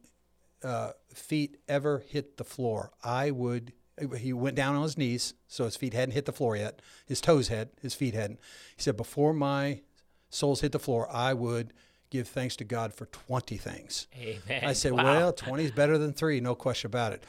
uh, 0.64 0.92
feet 1.12 1.58
ever 1.68 2.02
hit 2.08 2.36
the 2.36 2.44
floor, 2.44 2.92
I 3.02 3.30
would. 3.30 3.72
He 4.18 4.32
went 4.32 4.56
down 4.56 4.74
on 4.74 4.82
his 4.84 4.96
knees, 4.96 5.34
so 5.48 5.64
his 5.64 5.76
feet 5.76 5.92
hadn't 5.92 6.14
hit 6.14 6.24
the 6.24 6.32
floor 6.32 6.56
yet. 6.56 6.80
His 7.06 7.20
toes 7.20 7.48
had, 7.48 7.68
his 7.82 7.94
feet 7.94 8.14
hadn't. 8.14 8.40
He 8.74 8.82
said, 8.82 8.96
Before 8.96 9.34
my 9.34 9.82
soles 10.30 10.62
hit 10.62 10.72
the 10.72 10.78
floor, 10.78 11.08
I 11.12 11.34
would 11.34 11.74
give 12.08 12.26
thanks 12.26 12.56
to 12.56 12.64
God 12.64 12.94
for 12.94 13.06
20 13.06 13.58
things. 13.58 14.06
Amen. 14.18 14.64
I 14.64 14.72
said, 14.72 14.92
Wow. 14.92 15.04
Well, 15.04 15.32
20 15.32 15.64
is 15.64 15.70
better 15.72 15.98
than 15.98 16.14
three, 16.14 16.40
no 16.40 16.54
question 16.54 16.88
about 16.88 17.12
it. 17.12 17.24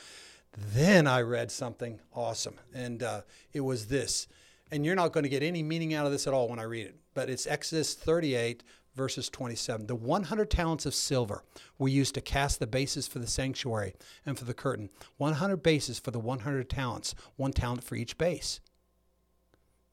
Then 0.57 1.05
I 1.07 1.21
read 1.21 1.51
something 1.51 1.99
awesome, 2.13 2.55
and 2.73 3.03
uh, 3.03 3.21
it 3.51 3.61
was 3.61 3.87
this 3.87 4.27
and 4.71 4.85
you're 4.85 4.95
not 4.95 5.11
going 5.13 5.23
to 5.23 5.29
get 5.29 5.43
any 5.43 5.63
meaning 5.63 5.93
out 5.93 6.05
of 6.05 6.11
this 6.11 6.27
at 6.27 6.33
all 6.33 6.49
when 6.49 6.59
I 6.59 6.63
read 6.63 6.87
it, 6.87 6.95
but 7.13 7.29
it's 7.29 7.47
Exodus 7.47 7.93
38, 7.93 8.63
verses 8.95 9.29
27. 9.29 9.87
The 9.87 9.95
100 9.95 10.49
talents 10.49 10.85
of 10.85 10.93
silver 10.93 11.43
were 11.77 11.87
used 11.87 12.15
to 12.15 12.21
cast 12.21 12.59
the 12.59 12.67
bases 12.67 13.07
for 13.07 13.19
the 13.19 13.27
sanctuary 13.27 13.93
and 14.25 14.37
for 14.37 14.45
the 14.45 14.53
curtain. 14.53 14.89
100 15.17 15.57
bases 15.57 15.99
for 15.99 16.11
the 16.11 16.19
100 16.19 16.69
talents, 16.69 17.15
one 17.35 17.53
talent 17.53 17.83
for 17.83 17.95
each 17.95 18.17
base. 18.17 18.59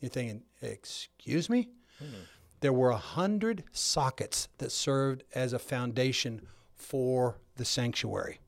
You're 0.01 0.11
thinking, 0.11 0.43
excuse 0.63 1.51
me? 1.51 1.69
Hmm. 1.99 2.25
There 2.61 2.73
were 2.73 2.91
100 2.91 3.65
sockets 3.73 4.49
that 4.59 4.73
served 4.73 5.25
as 5.35 5.53
a 5.53 5.59
foundation 5.59 6.43
for 6.75 7.39
the 7.57 7.65
sanctuary. 7.65 8.41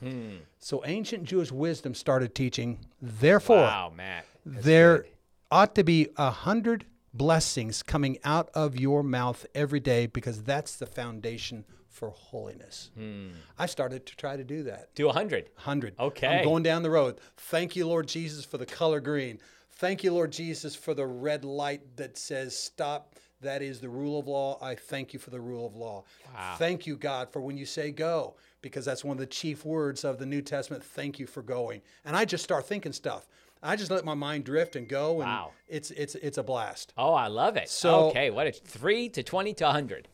Hmm. 0.00 0.36
So 0.58 0.82
ancient 0.84 1.24
Jewish 1.24 1.52
wisdom 1.52 1.94
started 1.94 2.34
teaching, 2.34 2.78
therefore, 3.00 3.58
wow, 3.58 3.92
Matt. 3.94 4.26
there 4.44 4.98
good. 4.98 5.06
Ought 5.50 5.74
to 5.74 5.84
be 5.84 6.08
a 6.16 6.30
hundred 6.30 6.86
blessings 7.12 7.82
coming 7.82 8.18
out 8.24 8.50
of 8.54 8.78
your 8.78 9.02
mouth 9.02 9.46
every 9.54 9.80
day 9.80 10.06
because 10.06 10.42
that's 10.42 10.76
the 10.76 10.86
foundation 10.86 11.64
for 11.88 12.10
holiness. 12.10 12.90
Hmm. 12.96 13.28
I 13.56 13.66
started 13.66 14.04
to 14.06 14.16
try 14.16 14.36
to 14.36 14.44
do 14.44 14.64
that. 14.64 14.94
Do 14.96 15.08
a 15.08 15.12
hundred. 15.12 15.50
Hundred. 15.54 15.94
Okay. 15.98 16.26
I'm 16.26 16.44
going 16.44 16.64
down 16.64 16.82
the 16.82 16.90
road. 16.90 17.20
Thank 17.36 17.76
you, 17.76 17.86
Lord 17.86 18.08
Jesus, 18.08 18.44
for 18.44 18.58
the 18.58 18.66
color 18.66 19.00
green. 19.00 19.38
Thank 19.76 20.02
you, 20.02 20.12
Lord 20.12 20.32
Jesus, 20.32 20.74
for 20.74 20.92
the 20.92 21.06
red 21.06 21.44
light 21.44 21.96
that 21.96 22.18
says 22.18 22.56
stop. 22.56 23.14
That 23.40 23.62
is 23.62 23.80
the 23.80 23.88
rule 23.88 24.18
of 24.18 24.26
law. 24.26 24.58
I 24.62 24.74
thank 24.74 25.12
you 25.12 25.18
for 25.18 25.30
the 25.30 25.40
rule 25.40 25.66
of 25.66 25.76
law. 25.76 26.04
Wow. 26.34 26.54
Thank 26.56 26.86
you, 26.86 26.96
God, 26.96 27.30
for 27.30 27.40
when 27.40 27.56
you 27.56 27.66
say 27.66 27.90
go, 27.90 28.36
because 28.62 28.84
that's 28.84 29.04
one 29.04 29.16
of 29.16 29.20
the 29.20 29.26
chief 29.26 29.64
words 29.64 30.02
of 30.04 30.18
the 30.18 30.26
New 30.26 30.40
Testament. 30.40 30.82
Thank 30.82 31.18
you 31.18 31.26
for 31.26 31.42
going. 31.42 31.82
And 32.04 32.16
I 32.16 32.24
just 32.24 32.42
start 32.42 32.66
thinking 32.66 32.92
stuff. 32.92 33.28
I 33.64 33.76
just 33.76 33.90
let 33.90 34.04
my 34.04 34.14
mind 34.14 34.44
drift 34.44 34.76
and 34.76 34.86
go, 34.86 35.20
and 35.20 35.30
wow. 35.30 35.50
it's 35.68 35.90
it's 35.90 36.14
it's 36.16 36.36
a 36.38 36.42
blast. 36.42 36.92
Oh, 36.96 37.14
I 37.14 37.28
love 37.28 37.56
it. 37.56 37.68
So 37.68 38.10
okay, 38.10 38.30
what 38.30 38.46
is 38.46 38.58
three 38.58 39.08
to 39.10 39.22
twenty 39.22 39.54
to 39.54 39.66
hundred? 39.66 40.08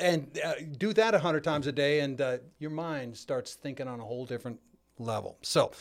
And 0.00 0.38
uh, 0.42 0.54
do 0.78 0.94
that 0.94 1.14
a 1.14 1.18
hundred 1.18 1.44
times 1.44 1.66
a 1.66 1.72
day, 1.72 2.00
and 2.00 2.18
uh, 2.20 2.38
your 2.58 2.70
mind 2.70 3.16
starts 3.16 3.54
thinking 3.54 3.88
on 3.88 4.00
a 4.00 4.04
whole 4.04 4.24
different 4.24 4.58
level. 4.98 5.36
So, 5.42 5.72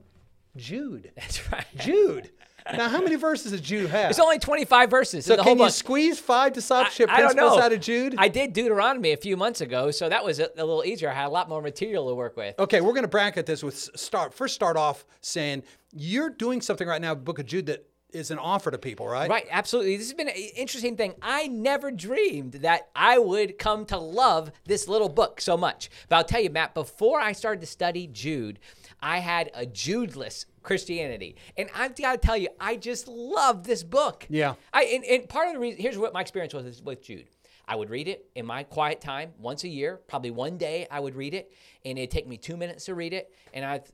Jude. 0.57 1.13
That's 1.17 1.51
right. 1.53 1.67
Jude. 1.77 2.31
Now, 2.77 2.89
how 2.89 3.01
many 3.01 3.17
verses 3.17 3.53
does 3.53 3.61
Jude 3.61 3.91
have? 3.91 4.11
It's 4.11 4.19
only 4.19 4.39
25 4.39 4.91
verses. 4.91 5.25
So, 5.25 5.43
can 5.43 5.59
you 5.59 5.71
squeeze 5.71 6.19
five 6.19 6.53
discipleship 6.53 7.11
I, 7.11 7.15
I 7.15 7.21
principles 7.21 7.59
out 7.59 7.73
of 7.73 7.81
Jude? 7.81 8.15
I 8.19 8.29
did 8.29 8.53
Deuteronomy 8.53 9.13
a 9.13 9.17
few 9.17 9.37
months 9.37 9.61
ago, 9.61 9.91
so 9.91 10.09
that 10.09 10.25
was 10.25 10.39
a, 10.39 10.51
a, 10.57 10.65
little 10.65 10.85
easier. 10.85 11.11
I 11.11 11.15
had 11.15 11.27
a 11.27 11.31
lot 11.31 11.49
more 11.49 11.63
material 11.63 12.09
to 12.09 12.15
work 12.15 12.37
with. 12.37 12.59
Okay, 12.59 12.81
we're 12.81 12.93
going 12.93 13.03
to 13.03 13.09
bracket 13.09 13.47
this 13.47 13.63
with 13.63 13.77
start. 13.77 14.35
First, 14.35 14.55
start 14.55 14.77
off 14.77 15.07
saying 15.21 15.63
you're 15.93 16.31
doing 16.31 16.61
something 16.61 16.87
right 16.87 17.01
now, 17.01 17.15
Book 17.15 17.39
of 17.39 17.47
Jude, 17.47 17.67
that 17.67 17.87
is 18.11 18.31
an 18.31 18.39
offer 18.39 18.71
to 18.71 18.79
people, 18.79 19.07
right? 19.07 19.29
Right, 19.29 19.47
absolutely. 19.51 19.97
This 19.97 20.07
has 20.07 20.15
been 20.15 20.29
an 20.29 20.35
interesting 20.57 20.97
thing. 20.97 21.15
I 21.21 21.47
never 21.47 21.91
dreamed 21.91 22.55
that 22.55 22.89
I 22.97 23.19
would 23.19 23.59
come 23.59 23.85
to 23.87 23.99
love 23.99 24.51
this 24.65 24.89
little 24.89 25.09
book 25.09 25.41
so 25.41 25.57
much. 25.57 25.91
But 26.09 26.17
I'll 26.17 26.25
tell 26.25 26.41
you, 26.41 26.51
Matt, 26.51 26.75
before 26.75 27.21
I 27.21 27.33
started 27.33 27.61
to 27.61 27.67
study 27.67 28.07
Jude, 28.07 28.61
I 29.01 29.19
had 29.19 29.51
a 29.55 29.67
Judeless 29.67 30.47
Christianity. 30.69 31.37
And 31.57 31.71
I've 31.75 31.97
got 31.97 32.13
to 32.13 32.19
tell 32.19 32.37
you, 32.37 32.49
I 32.61 32.77
just 32.77 33.09
love 33.09 33.65
this 33.65 33.83
book. 33.83 34.27
Yeah. 34.29 34.55
I 34.73 34.85
and, 34.85 35.05
and 35.05 35.29
part 35.29 35.49
of 35.49 35.55
the 35.55 35.61
reason 35.61 35.81
here's 35.81 35.97
what 35.99 36.13
my 36.13 36.21
experience 36.21 36.53
was 36.53 36.83
with 36.83 37.03
Jude. 37.03 37.27
I 37.67 37.75
would 37.75 37.91
read 37.91 38.07
it 38.07 38.27
in 38.35 38.47
my 38.47 38.63
quiet 38.63 39.01
time 39.01 39.33
once 39.39 39.65
a 39.65 39.69
year, 39.69 40.01
probably 40.09 40.31
one 40.31 40.57
day 40.57 40.87
I 40.91 41.01
would 41.01 41.15
read 41.15 41.35
it, 41.35 41.53
and 41.85 41.99
it'd 41.99 42.11
take 42.11 42.27
me 42.27 42.37
two 42.37 42.57
minutes 42.57 42.85
to 42.87 42.95
read 42.95 43.13
it. 43.13 43.33
And 43.55 43.65
I'd 43.65 43.85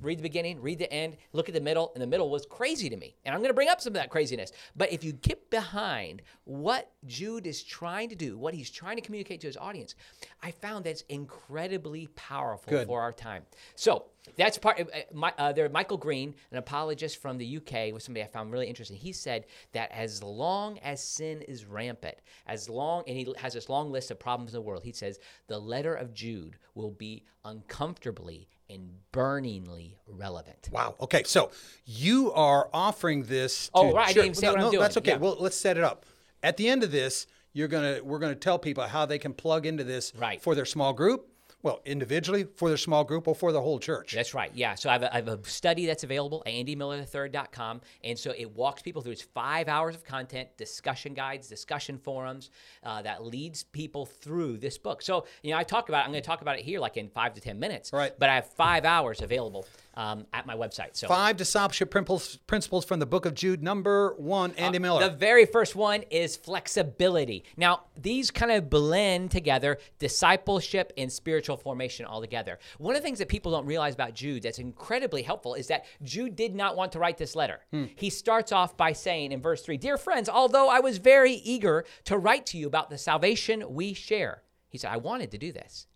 read 0.00 0.18
the 0.18 0.22
beginning, 0.22 0.60
read 0.60 0.78
the 0.78 0.92
end, 0.92 1.16
look 1.32 1.48
at 1.48 1.54
the 1.54 1.60
middle, 1.60 1.90
and 1.94 2.02
the 2.02 2.06
middle 2.06 2.30
was 2.30 2.46
crazy 2.46 2.88
to 2.88 2.96
me. 2.96 3.16
And 3.24 3.34
I'm 3.34 3.40
going 3.40 3.50
to 3.50 3.54
bring 3.54 3.68
up 3.68 3.80
some 3.80 3.90
of 3.90 3.94
that 3.94 4.10
craziness. 4.10 4.52
But 4.76 4.92
if 4.92 5.02
you 5.02 5.12
get 5.12 5.50
behind 5.50 6.22
what 6.44 6.92
Jude 7.06 7.46
is 7.46 7.62
trying 7.62 8.08
to 8.10 8.14
do, 8.14 8.38
what 8.38 8.54
he's 8.54 8.70
trying 8.70 8.96
to 8.96 9.02
communicate 9.02 9.40
to 9.42 9.46
his 9.46 9.56
audience, 9.56 9.94
I 10.42 10.52
found 10.52 10.84
that's 10.84 11.02
incredibly 11.08 12.08
powerful 12.14 12.70
Good. 12.70 12.86
for 12.86 13.00
our 13.00 13.12
time. 13.12 13.42
So 13.74 14.06
that's 14.36 14.58
part. 14.58 14.78
Of, 14.78 14.88
uh, 14.88 14.98
my, 15.12 15.32
uh, 15.38 15.52
there, 15.52 15.68
Michael 15.68 15.96
Green, 15.96 16.34
an 16.50 16.58
apologist 16.58 17.20
from 17.20 17.38
the 17.38 17.56
UK, 17.56 17.92
was 17.92 18.04
somebody 18.04 18.22
I 18.22 18.26
found 18.26 18.52
really 18.52 18.66
interesting. 18.66 18.96
He 18.96 19.12
said 19.12 19.46
that 19.72 19.90
as 19.92 20.22
long 20.22 20.78
as 20.80 21.02
sin 21.02 21.42
is 21.42 21.64
rampant, 21.64 22.16
as 22.46 22.68
long, 22.68 23.04
and 23.06 23.16
he 23.16 23.32
has 23.38 23.54
this 23.54 23.68
long 23.68 23.90
list 23.90 24.10
of 24.10 24.18
problems 24.18 24.52
in 24.52 24.54
the 24.54 24.62
world, 24.62 24.84
he 24.84 24.92
says 24.92 25.18
the 25.46 25.58
letter 25.58 25.94
of 25.94 26.12
Jude 26.14 26.56
will 26.74 26.90
be 26.90 27.17
uncomfortably 27.44 28.48
and 28.70 28.90
burningly 29.12 29.96
relevant. 30.06 30.68
Wow. 30.70 30.94
Okay, 31.00 31.22
so 31.24 31.50
you 31.84 32.32
are 32.32 32.68
offering 32.72 33.24
this. 33.24 33.66
To, 33.66 33.70
oh, 33.74 33.94
right. 33.94 34.10
Sure, 34.12 34.22
I 34.22 34.26
didn't 34.26 34.36
say 34.36 34.46
no, 34.46 34.52
what 34.52 34.58
I'm 34.58 34.64
no, 34.66 34.70
doing. 34.72 34.82
That's 34.82 34.96
okay. 34.98 35.10
Yeah. 35.12 35.16
Well, 35.16 35.36
let's 35.38 35.56
set 35.56 35.76
it 35.76 35.84
up. 35.84 36.04
At 36.42 36.56
the 36.56 36.68
end 36.68 36.82
of 36.82 36.90
this, 36.90 37.26
you're 37.52 37.68
gonna 37.68 38.00
we're 38.02 38.18
gonna 38.18 38.34
tell 38.34 38.58
people 38.58 38.84
how 38.84 39.06
they 39.06 39.18
can 39.18 39.32
plug 39.32 39.66
into 39.66 39.84
this 39.84 40.12
right. 40.16 40.40
for 40.40 40.54
their 40.54 40.64
small 40.64 40.92
group 40.92 41.28
well, 41.62 41.80
individually, 41.84 42.46
for 42.56 42.68
their 42.68 42.78
small 42.78 43.02
group, 43.02 43.26
or 43.26 43.34
for 43.34 43.50
the 43.50 43.60
whole 43.60 43.80
church. 43.80 44.14
That's 44.14 44.32
right. 44.32 44.50
Yeah. 44.54 44.76
So 44.76 44.88
I 44.88 44.92
have 44.92 45.02
a, 45.02 45.12
I 45.12 45.16
have 45.16 45.28
a 45.28 45.44
study 45.44 45.86
that's 45.86 46.04
available 46.04 46.42
at 46.46 46.52
andymiller3rd.com. 46.52 47.80
And 48.04 48.16
so 48.16 48.32
it 48.36 48.54
walks 48.54 48.80
people 48.80 49.02
through 49.02 49.12
its 49.12 49.22
five 49.22 49.68
hours 49.68 49.96
of 49.96 50.04
content, 50.04 50.48
discussion 50.56 51.14
guides, 51.14 51.48
discussion 51.48 51.98
forums 51.98 52.50
uh, 52.84 53.02
that 53.02 53.24
leads 53.24 53.64
people 53.64 54.06
through 54.06 54.58
this 54.58 54.78
book. 54.78 55.02
So, 55.02 55.26
you 55.42 55.50
know, 55.50 55.58
I 55.58 55.64
talk 55.64 55.88
about, 55.88 56.04
I'm 56.04 56.12
going 56.12 56.22
to 56.22 56.26
talk 56.26 56.42
about 56.42 56.58
it 56.58 56.64
here 56.64 56.78
like 56.78 56.96
in 56.96 57.08
five 57.08 57.34
to 57.34 57.40
10 57.40 57.58
minutes. 57.58 57.92
Right. 57.92 58.12
But 58.16 58.28
I 58.28 58.36
have 58.36 58.50
five 58.50 58.84
hours 58.84 59.20
available 59.20 59.66
um, 59.98 60.26
at 60.32 60.46
my 60.46 60.54
website. 60.54 60.90
So 60.96 61.08
five 61.08 61.36
discipleship 61.36 61.90
principles 61.90 62.84
from 62.84 63.00
the 63.00 63.06
book 63.06 63.26
of 63.26 63.34
Jude. 63.34 63.64
Number 63.64 64.14
one, 64.16 64.52
Andy 64.52 64.78
uh, 64.78 64.80
Miller. 64.80 65.10
The 65.10 65.16
very 65.16 65.44
first 65.44 65.74
one 65.74 66.02
is 66.02 66.36
flexibility. 66.36 67.42
Now 67.56 67.82
these 68.00 68.30
kind 68.30 68.52
of 68.52 68.70
blend 68.70 69.32
together 69.32 69.78
discipleship 69.98 70.92
and 70.96 71.12
spiritual 71.12 71.47
formation 71.56 72.06
altogether. 72.06 72.58
One 72.78 72.94
of 72.94 73.02
the 73.02 73.06
things 73.06 73.18
that 73.18 73.28
people 73.28 73.52
don't 73.52 73.66
realize 73.66 73.94
about 73.94 74.14
Jude 74.14 74.42
that's 74.42 74.58
incredibly 74.58 75.22
helpful 75.22 75.54
is 75.54 75.68
that 75.68 75.86
Jude 76.02 76.36
did 76.36 76.54
not 76.54 76.76
want 76.76 76.92
to 76.92 76.98
write 76.98 77.18
this 77.18 77.34
letter. 77.34 77.60
Hmm. 77.70 77.86
He 77.96 78.10
starts 78.10 78.52
off 78.52 78.76
by 78.76 78.92
saying 78.92 79.32
in 79.32 79.40
verse 79.40 79.62
three, 79.62 79.76
"Dear 79.76 79.96
friends, 79.96 80.28
although 80.28 80.68
I 80.68 80.80
was 80.80 80.98
very 80.98 81.32
eager 81.32 81.84
to 82.04 82.18
write 82.18 82.46
to 82.46 82.58
you 82.58 82.66
about 82.66 82.90
the 82.90 82.98
salvation 82.98 83.74
we 83.74 83.94
share." 83.94 84.42
He 84.68 84.78
said, 84.78 84.90
I 84.90 84.98
wanted 84.98 85.30
to 85.30 85.38
do 85.38 85.50
this. 85.52 85.86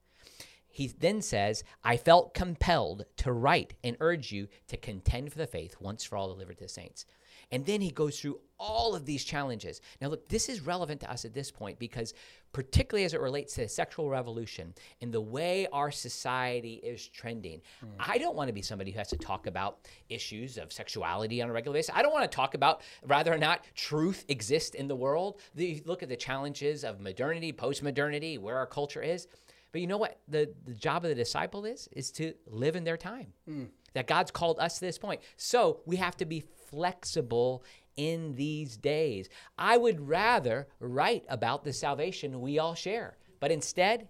He 0.67 0.87
then 0.87 1.21
says, 1.21 1.65
I 1.85 1.99
felt 1.99 2.33
compelled 2.33 3.05
to 3.19 3.31
write 3.31 3.75
and 3.85 3.97
urge 4.01 4.33
you 4.33 4.49
to 4.69 4.79
contend 4.79 5.31
for 5.31 5.39
the 5.39 5.47
faith 5.47 5.77
once 5.79 6.03
for 6.03 6.17
all 6.17 6.29
delivered 6.29 6.57
to 6.59 6.65
the 6.65 6.69
saints. 6.69 7.05
And 7.53 7.65
then 7.65 7.81
he 7.81 7.91
goes 7.91 8.19
through 8.19 8.41
all 8.59 8.95
of 8.95 9.05
these 9.05 9.25
challenges. 9.25 9.81
Now, 10.01 10.09
look, 10.09 10.29
this 10.29 10.49
is 10.49 10.61
relevant 10.61 11.01
to 11.01 11.11
us 11.11 11.25
at 11.25 11.35
this 11.35 11.51
point 11.51 11.81
because, 11.81 12.15
particularly 12.53 13.05
as 13.05 13.13
it 13.13 13.21
relates 13.21 13.55
to 13.55 13.63
the 13.63 13.69
sexual 13.69 14.09
revolution 14.09 14.73
and 15.01 15.13
the 15.13 15.21
way 15.21 15.67
our 15.73 15.91
society 15.91 16.75
is 16.75 17.09
trending, 17.09 17.61
mm. 17.85 17.89
I 17.99 18.19
don't 18.19 18.37
want 18.37 18.49
to 18.49 18.53
be 18.53 18.63
somebody 18.63 18.93
who 18.93 18.99
has 18.99 19.09
to 19.09 19.17
talk 19.17 19.49
about 19.49 19.81
issues 20.09 20.59
of 20.59 20.73
sexuality 20.73 21.43
on 21.43 21.51
a 21.51 21.53
regular 21.53 21.77
basis. 21.77 21.95
I 21.95 22.03
don't 22.03 22.13
want 22.13 22.31
to 22.31 22.35
talk 22.35 22.55
about 22.55 22.83
whether 23.03 23.35
or 23.35 23.39
not 23.39 23.65
truth 23.75 24.25
exists 24.29 24.77
in 24.77 24.87
the 24.87 24.97
world. 24.97 25.41
The, 25.57 25.83
look 25.85 26.05
at 26.05 26.09
the 26.09 26.17
challenges 26.17 26.85
of 26.85 27.01
modernity, 27.01 27.53
post 27.53 27.83
modernity, 27.83 28.39
where 28.39 28.57
our 28.57 28.67
culture 28.67 29.03
is. 29.03 29.27
But 29.73 29.81
you 29.81 29.87
know 29.87 29.97
what 29.97 30.21
the, 30.29 30.53
the 30.67 30.75
job 30.75 31.05
of 31.05 31.09
the 31.09 31.15
disciple 31.15 31.65
is? 31.65 31.89
Is 31.93 32.13
to 32.13 32.35
live 32.47 32.77
in 32.77 32.85
their 32.85 32.97
time. 32.97 33.33
Mm. 33.51 33.69
That 33.95 34.07
God's 34.07 34.31
called 34.31 34.59
us 34.61 34.79
to 34.79 34.85
this 34.85 34.99
point. 34.99 35.21
So 35.37 35.81
we 35.85 35.97
have 35.97 36.17
to 36.19 36.25
be 36.25 36.45
flexible 36.73 37.63
in 37.97 38.35
these 38.35 38.77
days. 38.77 39.29
I 39.57 39.77
would 39.77 40.09
rather 40.09 40.67
write 40.81 41.25
about 41.29 41.63
the 41.63 41.73
salvation 41.73 42.41
we 42.41 42.59
all 42.59 42.75
share. 42.75 43.19
But 43.39 43.53
instead, 43.53 44.09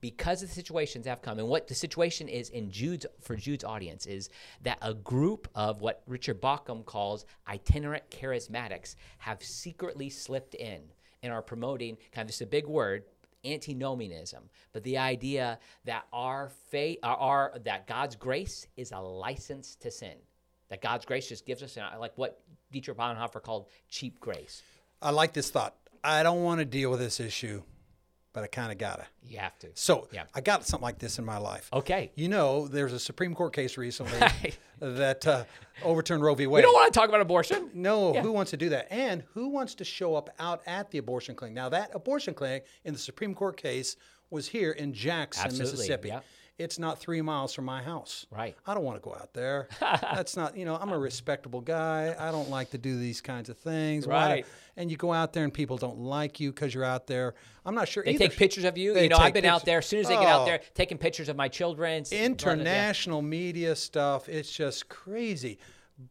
because 0.00 0.42
of 0.42 0.48
the 0.48 0.54
situations 0.54 1.06
have 1.06 1.22
come 1.22 1.38
and 1.38 1.48
what 1.48 1.68
the 1.68 1.74
situation 1.74 2.28
is 2.28 2.48
in 2.48 2.70
Jude's 2.70 3.06
for 3.20 3.36
Jude's 3.36 3.64
audience 3.64 4.06
is 4.06 4.30
that 4.62 4.78
a 4.82 4.94
group 4.94 5.48
of 5.54 5.80
what 5.80 6.02
Richard 6.06 6.40
Bauckham 6.40 6.84
calls 6.84 7.26
itinerant 7.48 8.04
charismatics 8.10 8.96
have 9.18 9.42
secretly 9.42 10.08
slipped 10.10 10.54
in 10.54 10.80
and 11.22 11.32
are 11.32 11.42
promoting 11.42 11.98
kind 12.12 12.24
of 12.24 12.28
this 12.28 12.40
a 12.40 12.46
big 12.46 12.66
word 12.66 13.04
antinomianism 13.44 14.42
but 14.74 14.82
the 14.82 14.98
idea 14.98 15.58
that 15.86 16.04
our 16.12 16.50
faith 16.68 16.98
our 17.02 17.54
that 17.64 17.86
God's 17.86 18.14
grace 18.14 18.66
is 18.76 18.92
a 18.92 18.98
license 18.98 19.76
to 19.76 19.90
sin 19.90 20.16
that 20.70 20.80
God's 20.80 21.04
grace 21.04 21.28
just 21.28 21.44
gives 21.44 21.62
us 21.62 21.76
and 21.76 21.84
I 21.84 21.96
like 21.96 22.16
what 22.16 22.40
Dietrich 22.72 22.96
Bonhoeffer 22.96 23.42
called 23.42 23.66
cheap 23.88 24.18
grace 24.20 24.62
I 25.02 25.10
like 25.10 25.32
this 25.34 25.50
thought 25.50 25.74
I 26.02 26.22
don't 26.22 26.42
want 26.42 26.60
to 26.60 26.64
deal 26.64 26.90
with 26.90 27.00
this 27.00 27.20
issue 27.20 27.62
but 28.32 28.44
I 28.44 28.46
kind 28.46 28.70
of 28.70 28.78
gotta. 28.78 29.06
You 29.24 29.38
have 29.38 29.58
to. 29.58 29.70
So 29.74 30.06
Yeah. 30.12 30.22
I 30.32 30.40
got 30.40 30.64
something 30.64 30.84
like 30.84 31.00
this 31.00 31.18
in 31.18 31.24
my 31.24 31.38
life. 31.38 31.68
Okay. 31.72 32.12
You 32.14 32.28
know, 32.28 32.68
there's 32.68 32.92
a 32.92 33.00
Supreme 33.00 33.34
Court 33.34 33.52
case 33.52 33.76
recently 33.76 34.20
that 34.78 35.26
uh, 35.26 35.42
overturned 35.82 36.22
Roe 36.22 36.36
v. 36.36 36.46
We 36.46 36.52
Wade. 36.54 36.62
don't 36.62 36.72
want 36.72 36.92
to 36.94 36.96
talk 36.96 37.08
about 37.08 37.20
abortion. 37.20 37.70
No, 37.74 38.14
Yeah. 38.14 38.22
who 38.22 38.30
wants 38.30 38.52
to 38.52 38.56
do 38.56 38.68
that? 38.68 38.86
And 38.92 39.24
who 39.34 39.48
wants 39.48 39.74
to 39.74 39.84
show 39.84 40.14
up 40.14 40.30
out 40.38 40.62
at 40.66 40.92
the 40.92 40.98
abortion 40.98 41.34
clinic? 41.34 41.56
Now, 41.56 41.70
that 41.70 41.90
abortion 41.92 42.32
clinic 42.34 42.66
in 42.84 42.92
the 42.92 43.00
Supreme 43.00 43.34
Court 43.34 43.56
case 43.56 43.96
was 44.30 44.46
here 44.46 44.70
in 44.70 44.92
Jackson, 44.92 45.46
Absolutely, 45.46 45.72
Mississippi. 45.72 46.12
It's 46.60 46.78
not 46.78 46.98
three 46.98 47.22
miles 47.22 47.54
from 47.54 47.64
my 47.64 47.82
house. 47.82 48.26
Right. 48.30 48.54
I 48.66 48.74
don't 48.74 48.84
want 48.84 49.02
to 49.02 49.08
go 49.08 49.14
out 49.14 49.32
there. 49.32 49.68
That's 49.80 50.36
not, 50.36 50.58
you 50.58 50.66
know, 50.66 50.76
I'm 50.76 50.90
a 50.90 50.98
respectable 50.98 51.62
guy. 51.62 52.14
I 52.18 52.30
don't 52.30 52.50
like 52.50 52.70
to 52.72 52.78
do 52.78 52.98
these 52.98 53.22
kinds 53.22 53.48
of 53.48 53.56
things. 53.56 54.04
Do- 54.04 54.10
Right. 54.10 54.44
and 54.76 54.90
you 54.90 54.98
go 54.98 55.10
out 55.10 55.32
there 55.32 55.44
and 55.44 55.54
people 55.54 55.78
don't 55.78 55.98
like 56.00 56.38
you 56.38 56.52
because 56.52 56.74
you're 56.74 56.84
out 56.84 57.06
there. 57.06 57.34
I'm 57.64 57.74
not 57.74 57.88
sure 57.88 58.04
They 58.04 58.12
either. 58.12 58.28
take 58.28 58.36
pictures 58.36 58.64
of 58.64 58.76
you. 58.76 58.92
They 58.92 59.04
You 59.04 59.08
know, 59.08 59.16
I've 59.16 59.32
been 59.32 59.46
out 59.46 59.64
there. 59.64 59.78
As 59.78 59.86
soon 59.86 60.00
as 60.00 60.08
they 60.08 60.16
get 60.16 60.26
out 60.26 60.42
Oh. 60.42 60.44
there, 60.44 60.60
taking 60.74 60.98
pictures 60.98 61.30
of 61.30 61.36
my 61.36 61.48
children. 61.48 62.04
international 62.12 63.22
media 63.22 63.74
stuff. 63.74 64.28
It's 64.28 64.52
just 64.52 64.90
crazy. 64.90 65.58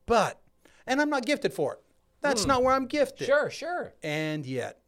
But, 0.07 0.41
and 0.87 0.99
I'm 0.99 1.11
not 1.11 1.25
gifted 1.27 1.53
for 1.53 1.73
it. 1.73 1.79
That's 2.21 2.41
hmm. 2.43 2.49
not 2.49 2.63
where 2.63 2.73
I'm 2.73 2.87
gifted. 2.87 3.27
Sure, 3.27 3.51
sure. 3.51 3.93
And 4.01 4.45
yet, 4.47 4.79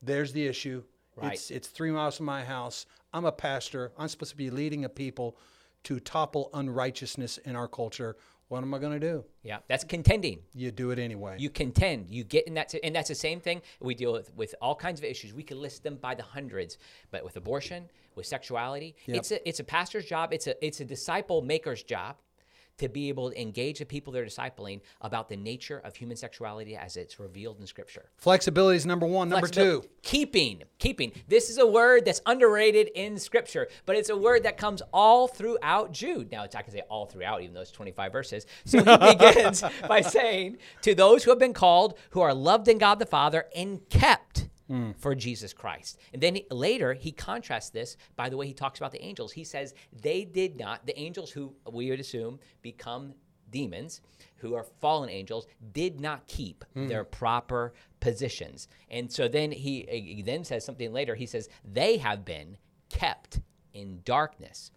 there's 0.00 0.32
the 0.32 0.46
issue. 0.46 0.84
Right. 1.20 1.34
It's, 1.34 1.50
it's 1.50 1.68
three 1.68 1.90
miles 1.90 2.16
from 2.16 2.26
my 2.26 2.44
house. 2.44 2.86
I'm 3.12 3.24
a 3.24 3.32
pastor. 3.32 3.92
I'm 3.98 4.08
supposed 4.08 4.30
to 4.32 4.36
be 4.36 4.50
leading 4.50 4.84
a 4.84 4.88
people 4.88 5.36
to 5.84 6.00
topple 6.00 6.50
unrighteousness 6.54 7.38
in 7.38 7.56
our 7.56 7.68
culture. 7.68 8.16
What 8.48 8.62
am 8.62 8.74
I 8.74 8.78
going 8.80 8.98
to 8.98 9.00
do? 9.00 9.24
Yeah, 9.44 9.58
that's 9.68 9.84
contending. 9.84 10.40
You 10.54 10.72
do 10.72 10.90
it 10.90 10.98
anyway. 10.98 11.36
You 11.38 11.50
contend. 11.50 12.08
You 12.08 12.24
get 12.24 12.48
in 12.48 12.54
that, 12.54 12.74
and 12.82 12.94
that's 12.94 13.08
the 13.08 13.14
same 13.14 13.40
thing 13.40 13.62
we 13.80 13.94
deal 13.94 14.12
with 14.12 14.34
with 14.34 14.56
all 14.60 14.74
kinds 14.74 14.98
of 14.98 15.04
issues. 15.04 15.32
We 15.32 15.44
can 15.44 15.60
list 15.60 15.84
them 15.84 15.96
by 15.96 16.16
the 16.16 16.24
hundreds, 16.24 16.76
but 17.12 17.24
with 17.24 17.36
abortion, 17.36 17.88
with 18.16 18.26
sexuality, 18.26 18.96
it's 19.06 19.30
a 19.30 19.48
it's 19.48 19.60
a 19.60 19.64
pastor's 19.64 20.04
job. 20.04 20.32
It's 20.32 20.48
a 20.48 20.64
it's 20.64 20.80
a 20.80 20.84
disciple 20.84 21.42
maker's 21.42 21.84
job 21.84 22.16
to 22.80 22.88
be 22.88 23.08
able 23.08 23.30
to 23.30 23.40
engage 23.40 23.78
the 23.78 23.84
people 23.84 24.12
they're 24.12 24.24
discipling 24.24 24.80
about 25.02 25.28
the 25.28 25.36
nature 25.36 25.80
of 25.84 25.94
human 25.94 26.16
sexuality 26.16 26.76
as 26.76 26.96
it's 26.96 27.20
revealed 27.20 27.60
in 27.60 27.66
Scripture. 27.66 28.10
Flexibility 28.16 28.76
is 28.76 28.86
number 28.86 29.06
one. 29.06 29.28
Number 29.28 29.46
two. 29.46 29.84
Keeping. 30.02 30.62
Keeping. 30.78 31.12
This 31.28 31.50
is 31.50 31.58
a 31.58 31.66
word 31.66 32.06
that's 32.06 32.22
underrated 32.24 32.88
in 32.94 33.18
Scripture, 33.18 33.68
but 33.84 33.96
it's 33.96 34.08
a 34.08 34.16
word 34.16 34.44
that 34.44 34.56
comes 34.56 34.82
all 34.92 35.28
throughout 35.28 35.92
Jude. 35.92 36.32
Now, 36.32 36.44
it's 36.44 36.54
not 36.54 36.64
going 36.64 36.72
to 36.72 36.78
say 36.78 36.84
all 36.88 37.06
throughout, 37.06 37.42
even 37.42 37.54
though 37.54 37.60
it's 37.60 37.70
25 37.70 38.12
verses. 38.12 38.46
So 38.64 38.78
he 38.78 38.84
begins 39.16 39.62
by 39.86 40.00
saying, 40.00 40.56
To 40.82 40.94
those 40.94 41.24
who 41.24 41.30
have 41.30 41.38
been 41.38 41.52
called, 41.52 41.98
who 42.10 42.20
are 42.20 42.32
loved 42.32 42.68
in 42.68 42.78
God 42.78 42.98
the 42.98 43.06
Father, 43.06 43.44
and 43.54 43.86
kept. 43.90 44.48
Mm. 44.70 44.96
For 44.96 45.16
Jesus 45.16 45.52
Christ. 45.52 45.98
And 46.12 46.22
then 46.22 46.36
he- 46.36 46.46
later, 46.50 46.94
he 46.94 47.10
contrasts 47.10 47.70
this 47.70 47.96
by 48.14 48.28
the 48.28 48.36
way 48.36 48.46
he 48.46 48.54
talks 48.54 48.78
about 48.78 48.92
the 48.92 49.02
angels. 49.02 49.32
He 49.32 49.42
says, 49.42 49.74
They 49.92 50.24
did 50.24 50.56
not, 50.56 50.86
the 50.86 50.96
angels 50.98 51.32
who 51.32 51.54
we 51.70 51.90
would 51.90 51.98
assume 51.98 52.38
become 52.62 53.14
demons 53.50 54.00
who 54.36 54.54
are 54.54 54.64
fallen 54.80 55.10
angels 55.10 55.46
did 55.72 56.00
not 56.00 56.26
keep 56.26 56.64
mm. 56.76 56.88
their 56.88 57.04
proper 57.04 57.74
positions. 58.00 58.68
And 58.90 59.10
so 59.12 59.28
then 59.28 59.52
he, 59.52 59.86
he 59.90 60.22
then 60.22 60.44
says 60.44 60.64
something 60.64 60.92
later. 60.92 61.14
He 61.14 61.26
says 61.26 61.48
they 61.64 61.98
have 61.98 62.24
been 62.24 62.56
kept 62.88 63.40
in 63.74 64.00
darkness. 64.04 64.70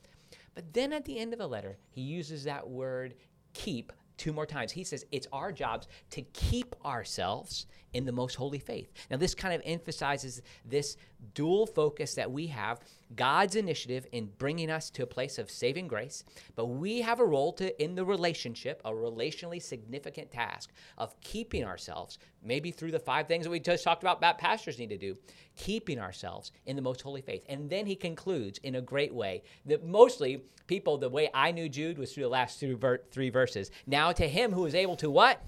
But 0.56 0.74
then 0.74 0.94
at 0.94 1.06
the 1.06 1.18
end 1.18 1.34
of 1.34 1.40
the 1.40 1.48
letter 1.48 1.78
he 1.90 2.02
uses 2.02 2.44
that 2.44 2.70
word 2.70 3.16
keep 3.54 3.94
two 4.18 4.34
more 4.34 4.46
times. 4.46 4.72
He 4.72 4.84
says 4.84 5.06
it's 5.12 5.28
our 5.32 5.52
jobs 5.52 5.88
to 6.12 6.22
keep 6.34 6.76
ourselves 6.86 7.68
in 7.94 8.06
the 8.06 8.12
most 8.12 8.36
holy 8.36 8.60
faith. 8.60 8.92
Now 9.10 9.18
this 9.18 9.36
kind 9.36 9.54
of 9.54 9.62
emphasizes 9.66 10.42
this 10.66 10.98
dual 11.34 11.66
focus 11.66 12.16
that 12.16 12.32
we 12.32 12.48
have 12.48 12.80
God's 13.16 13.56
initiative 13.56 14.08
in 14.12 14.30
bringing 14.38 14.70
us 14.70 14.90
to 14.92 15.04
a 15.04 15.08
place 15.08 15.38
of 15.38 15.50
saving 15.50 15.88
grace, 15.88 16.24
but 16.56 16.66
we 16.66 17.02
have 17.02 17.20
a 17.20 17.26
role 17.26 17.54
to 17.54 17.84
in 17.84 17.96
the 17.96 18.06
relationship, 18.06 18.82
a 18.86 18.92
relationally 18.92 19.62
significant 19.62 20.32
task 20.32 20.72
of 20.98 21.20
keeping 21.22 21.64
ourselves, 21.64 22.18
maybe 22.44 22.72
through 22.72 22.92
the 22.92 23.00
five 23.00 23.28
things 23.28 23.46
that 23.46 23.52
we 23.52 23.60
just 23.60 23.84
talked 23.84 24.04
about 24.04 24.22
that 24.22 24.38
pastors 24.38 24.80
need 24.80 24.90
to 24.90 24.98
do, 24.98 25.16
keeping 25.56 26.00
ourselves 26.00 26.52
in 26.66 26.76
the 26.76 26.82
most 26.82 27.02
holy 27.02 27.22
faith. 27.22 27.46
And 27.50 27.70
then 27.70 27.86
he 27.86 27.96
concludes 27.96 28.60
in 28.60 28.76
a 28.76 28.82
great 28.82 29.14
way 29.14 29.44
that 29.66 29.86
mostly 29.86 30.44
people, 30.68 30.98
the 30.98 31.10
way 31.10 31.30
I 31.34 31.52
knew 31.52 31.70
Jude 31.70 31.98
was 31.98 32.14
through 32.14 32.24
the 32.24 32.30
last 32.30 32.60
two 32.60 32.78
ver- 32.78 33.04
three 33.12 33.30
verses. 33.30 33.72
Now 33.86 34.12
to 34.14 34.28
him 34.28 34.52
who 34.52 34.66
is 34.66 34.76
able 34.76 34.96
to 34.98 35.10
what? 35.10 35.42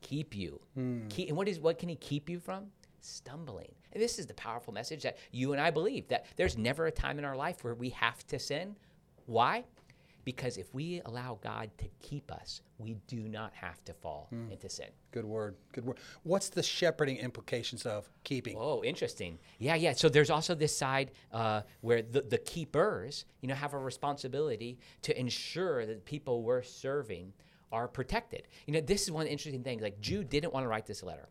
Keep 0.00 0.36
you. 0.36 0.60
Hmm. 0.74 1.08
Keep, 1.08 1.28
and 1.28 1.36
what 1.36 1.48
is 1.48 1.58
what 1.58 1.78
can 1.78 1.88
he 1.88 1.96
keep 1.96 2.28
you 2.28 2.38
from? 2.38 2.66
Stumbling. 3.00 3.74
And 3.92 4.02
this 4.02 4.18
is 4.18 4.26
the 4.26 4.34
powerful 4.34 4.72
message 4.72 5.02
that 5.02 5.18
you 5.32 5.52
and 5.52 5.60
I 5.60 5.70
believe 5.70 6.08
that 6.08 6.26
there's 6.36 6.56
never 6.58 6.86
a 6.86 6.92
time 6.92 7.18
in 7.18 7.24
our 7.24 7.36
life 7.36 7.64
where 7.64 7.74
we 7.74 7.90
have 7.90 8.26
to 8.28 8.38
sin. 8.38 8.76
Why? 9.26 9.64
Because 10.24 10.58
if 10.58 10.74
we 10.74 11.00
allow 11.06 11.38
God 11.42 11.70
to 11.78 11.86
keep 12.02 12.30
us, 12.30 12.60
we 12.76 12.96
do 13.06 13.28
not 13.28 13.54
have 13.54 13.82
to 13.86 13.94
fall 13.94 14.28
into 14.50 14.68
sin. 14.68 14.88
Good 15.10 15.24
word. 15.24 15.56
Good 15.72 15.86
word. 15.86 15.98
What's 16.22 16.50
the 16.50 16.62
shepherding 16.62 17.16
implications 17.16 17.86
of 17.86 18.10
keeping? 18.24 18.54
Oh, 18.58 18.84
interesting. 18.84 19.38
Yeah, 19.58 19.74
yeah. 19.74 19.94
So 19.94 20.10
there's 20.10 20.28
also 20.28 20.54
this 20.54 20.76
side 20.76 21.12
uh, 21.32 21.62
where 21.80 22.02
the, 22.02 22.20
the 22.20 22.36
keepers, 22.36 23.24
you 23.40 23.48
know, 23.48 23.54
have 23.54 23.72
a 23.72 23.78
responsibility 23.78 24.78
to 25.02 25.18
ensure 25.18 25.86
that 25.86 26.04
people 26.04 26.42
we're 26.42 26.62
serving 26.62 27.32
are 27.72 27.88
protected. 27.88 28.48
You 28.66 28.74
know, 28.74 28.80
this 28.80 29.04
is 29.04 29.10
one 29.10 29.26
interesting 29.26 29.62
thing. 29.62 29.80
Like 29.80 29.98
Jude 30.00 30.28
didn't 30.28 30.52
want 30.52 30.64
to 30.64 30.68
write 30.68 30.86
this 30.86 31.02
letter. 31.02 31.28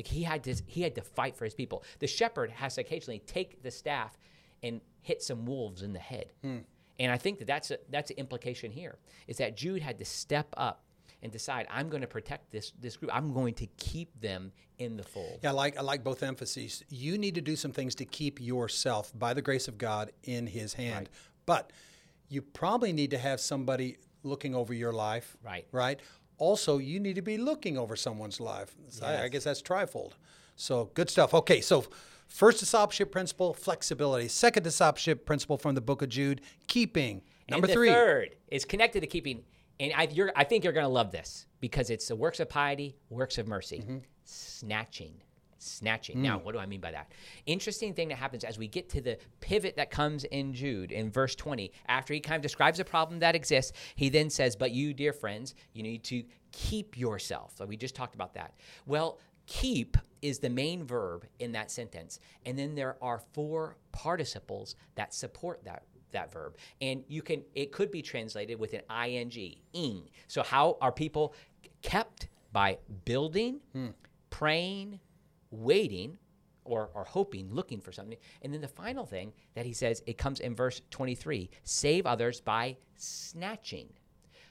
Like 0.00 0.06
he 0.06 0.22
had 0.22 0.42
to, 0.44 0.54
he 0.64 0.80
had 0.80 0.94
to 0.94 1.02
fight 1.02 1.36
for 1.36 1.44
his 1.44 1.52
people. 1.52 1.84
The 1.98 2.06
shepherd 2.06 2.50
has 2.52 2.76
to 2.76 2.80
occasionally 2.80 3.18
take 3.26 3.62
the 3.62 3.70
staff 3.70 4.16
and 4.62 4.80
hit 5.02 5.22
some 5.22 5.44
wolves 5.44 5.82
in 5.82 5.92
the 5.92 5.98
head. 5.98 6.32
Hmm. 6.40 6.60
And 6.98 7.12
I 7.12 7.18
think 7.18 7.38
that 7.40 7.46
that's 7.46 7.70
a, 7.70 7.76
that's 7.90 8.10
an 8.10 8.16
implication 8.16 8.70
here 8.70 8.96
is 9.28 9.36
that 9.36 9.58
Jude 9.58 9.82
had 9.82 9.98
to 9.98 10.06
step 10.06 10.48
up 10.56 10.84
and 11.22 11.30
decide 11.30 11.66
I'm 11.70 11.90
going 11.90 12.00
to 12.00 12.06
protect 12.06 12.50
this 12.50 12.72
this 12.80 12.96
group. 12.96 13.14
I'm 13.14 13.34
going 13.34 13.52
to 13.54 13.66
keep 13.76 14.18
them 14.22 14.52
in 14.78 14.96
the 14.96 15.02
fold. 15.02 15.40
Yeah, 15.42 15.50
I 15.50 15.52
like 15.52 15.76
I 15.76 15.82
like 15.82 16.02
both 16.02 16.22
emphases. 16.22 16.82
You 16.88 17.18
need 17.18 17.34
to 17.34 17.42
do 17.42 17.56
some 17.56 17.72
things 17.72 17.94
to 17.96 18.06
keep 18.06 18.40
yourself, 18.40 19.12
by 19.18 19.34
the 19.34 19.42
grace 19.42 19.68
of 19.68 19.76
God, 19.76 20.12
in 20.22 20.46
His 20.46 20.72
hand. 20.72 21.10
But 21.44 21.74
you 22.30 22.40
probably 22.40 22.94
need 22.94 23.10
to 23.10 23.18
have 23.18 23.38
somebody 23.38 23.98
looking 24.22 24.54
over 24.54 24.72
your 24.72 24.92
life. 24.92 25.36
Right. 25.42 25.66
Right. 25.72 26.00
Also, 26.40 26.78
you 26.78 26.98
need 26.98 27.14
to 27.14 27.22
be 27.22 27.36
looking 27.38 27.78
over 27.78 27.94
someone's 27.94 28.40
life. 28.40 28.74
So 28.88 29.06
I, 29.06 29.24
I 29.24 29.28
guess 29.28 29.44
that's 29.44 29.62
trifold. 29.62 30.12
So 30.56 30.90
good 30.94 31.08
stuff. 31.08 31.32
Okay, 31.34 31.60
so 31.60 31.84
first 32.26 32.58
discipleship 32.60 33.12
principle, 33.12 33.54
flexibility. 33.54 34.26
Second 34.26 34.62
discipleship 34.62 35.24
principle 35.26 35.56
from 35.58 35.74
the 35.74 35.80
book 35.80 36.02
of 36.02 36.08
Jude, 36.08 36.40
keeping. 36.66 37.22
Number 37.48 37.66
and 37.66 37.70
the 37.70 37.74
three. 37.74 37.88
third 37.88 38.36
is 38.48 38.64
connected 38.64 39.00
to 39.00 39.06
keeping, 39.06 39.42
and 39.78 39.92
I, 39.96 40.04
you're, 40.10 40.32
I 40.34 40.44
think 40.44 40.64
you're 40.64 40.72
going 40.72 40.84
to 40.84 40.88
love 40.88 41.12
this 41.12 41.46
because 41.60 41.90
it's 41.90 42.08
the 42.08 42.16
works 42.16 42.40
of 42.40 42.48
piety, 42.48 42.96
works 43.10 43.38
of 43.38 43.46
mercy, 43.46 43.78
Mm-hmm. 43.80 43.98
snatching. 44.24 45.14
Snatching. 45.62 46.22
Now, 46.22 46.38
Mm. 46.38 46.44
what 46.44 46.52
do 46.52 46.58
I 46.58 46.66
mean 46.66 46.80
by 46.80 46.90
that? 46.90 47.12
Interesting 47.46 47.92
thing 47.94 48.08
that 48.08 48.16
happens 48.16 48.44
as 48.44 48.58
we 48.58 48.66
get 48.66 48.88
to 48.90 49.00
the 49.00 49.18
pivot 49.40 49.76
that 49.76 49.90
comes 49.90 50.24
in 50.24 50.54
Jude 50.54 50.90
in 50.90 51.10
verse 51.10 51.34
20. 51.34 51.70
After 51.86 52.14
he 52.14 52.20
kind 52.20 52.36
of 52.36 52.42
describes 52.42 52.78
the 52.78 52.84
problem 52.84 53.18
that 53.20 53.34
exists, 53.36 53.72
he 53.94 54.08
then 54.08 54.30
says, 54.30 54.56
But 54.56 54.72
you, 54.72 54.94
dear 54.94 55.12
friends, 55.12 55.54
you 55.74 55.82
need 55.82 56.02
to 56.04 56.24
keep 56.52 56.96
yourself. 56.98 57.52
So 57.56 57.66
we 57.66 57.76
just 57.76 57.94
talked 57.94 58.14
about 58.14 58.34
that. 58.34 58.54
Well, 58.86 59.18
keep 59.46 59.96
is 60.22 60.38
the 60.38 60.50
main 60.50 60.84
verb 60.84 61.26
in 61.38 61.52
that 61.52 61.70
sentence. 61.70 62.18
And 62.46 62.58
then 62.58 62.74
there 62.74 62.96
are 63.02 63.18
four 63.32 63.76
participles 63.92 64.76
that 64.94 65.12
support 65.14 65.64
that 65.64 65.84
that 66.12 66.32
verb. 66.32 66.56
And 66.80 67.04
you 67.06 67.22
can 67.22 67.44
it 67.54 67.70
could 67.70 67.90
be 67.90 68.02
translated 68.02 68.58
with 68.58 68.74
an 68.74 68.82
ing, 69.06 69.56
ing. 69.72 70.08
So 70.26 70.42
how 70.42 70.76
are 70.80 70.90
people 70.90 71.34
kept 71.82 72.28
by 72.52 72.78
building, 73.04 73.60
praying, 74.30 74.98
waiting, 75.50 76.18
or, 76.64 76.90
or 76.94 77.04
hoping, 77.04 77.52
looking 77.52 77.80
for 77.80 77.92
something. 77.92 78.18
And 78.42 78.52
then 78.52 78.60
the 78.60 78.68
final 78.68 79.06
thing 79.06 79.32
that 79.54 79.66
he 79.66 79.72
says, 79.72 80.02
it 80.06 80.18
comes 80.18 80.40
in 80.40 80.54
verse 80.54 80.80
23 80.90 81.50
save 81.64 82.06
others 82.06 82.40
by 82.40 82.76
snatching. 82.96 83.88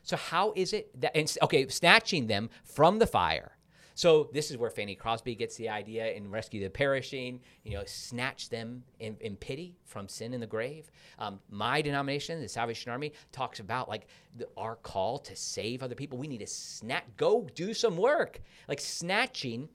So, 0.03 0.17
how 0.17 0.53
is 0.55 0.73
it 0.73 0.99
that, 1.01 1.15
and, 1.15 1.33
okay, 1.43 1.67
snatching 1.67 2.27
them 2.27 2.49
from 2.63 2.99
the 2.99 3.07
fire. 3.07 3.55
So 3.99 4.29
this 4.31 4.49
is 4.49 4.55
where 4.55 4.69
Fanny 4.69 4.95
Crosby 4.95 5.35
gets 5.35 5.57
the 5.57 5.67
idea 5.67 6.13
in 6.13 6.31
Rescue 6.31 6.63
the 6.63 6.69
Perishing, 6.69 7.41
you 7.65 7.73
know, 7.73 7.83
snatch 7.85 8.47
them 8.47 8.85
in, 9.01 9.17
in 9.19 9.35
pity 9.35 9.75
from 9.83 10.07
sin 10.07 10.33
in 10.33 10.39
the 10.39 10.47
grave. 10.47 10.89
Um, 11.17 11.41
my 11.49 11.81
denomination, 11.81 12.39
the 12.39 12.47
Salvation 12.47 12.93
Army, 12.93 13.11
talks 13.33 13.59
about 13.59 13.89
like 13.89 14.07
the, 14.37 14.47
our 14.55 14.77
call 14.77 15.19
to 15.19 15.35
save 15.35 15.83
other 15.83 15.95
people. 15.95 16.17
We 16.17 16.29
need 16.29 16.37
to 16.37 16.47
snatch, 16.47 17.03
go 17.17 17.49
do 17.55 17.73
some 17.73 17.97
work. 17.97 18.39
Like 18.69 18.79
snatching, 18.79 19.67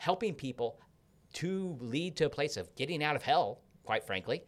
helping 0.00 0.34
people 0.34 0.80
to 1.34 1.76
lead 1.78 2.16
to 2.16 2.24
a 2.24 2.30
place 2.30 2.56
of 2.56 2.74
getting 2.74 3.04
out 3.04 3.16
of 3.16 3.22
hell, 3.22 3.60
quite 3.84 4.02
frankly, 4.02 4.42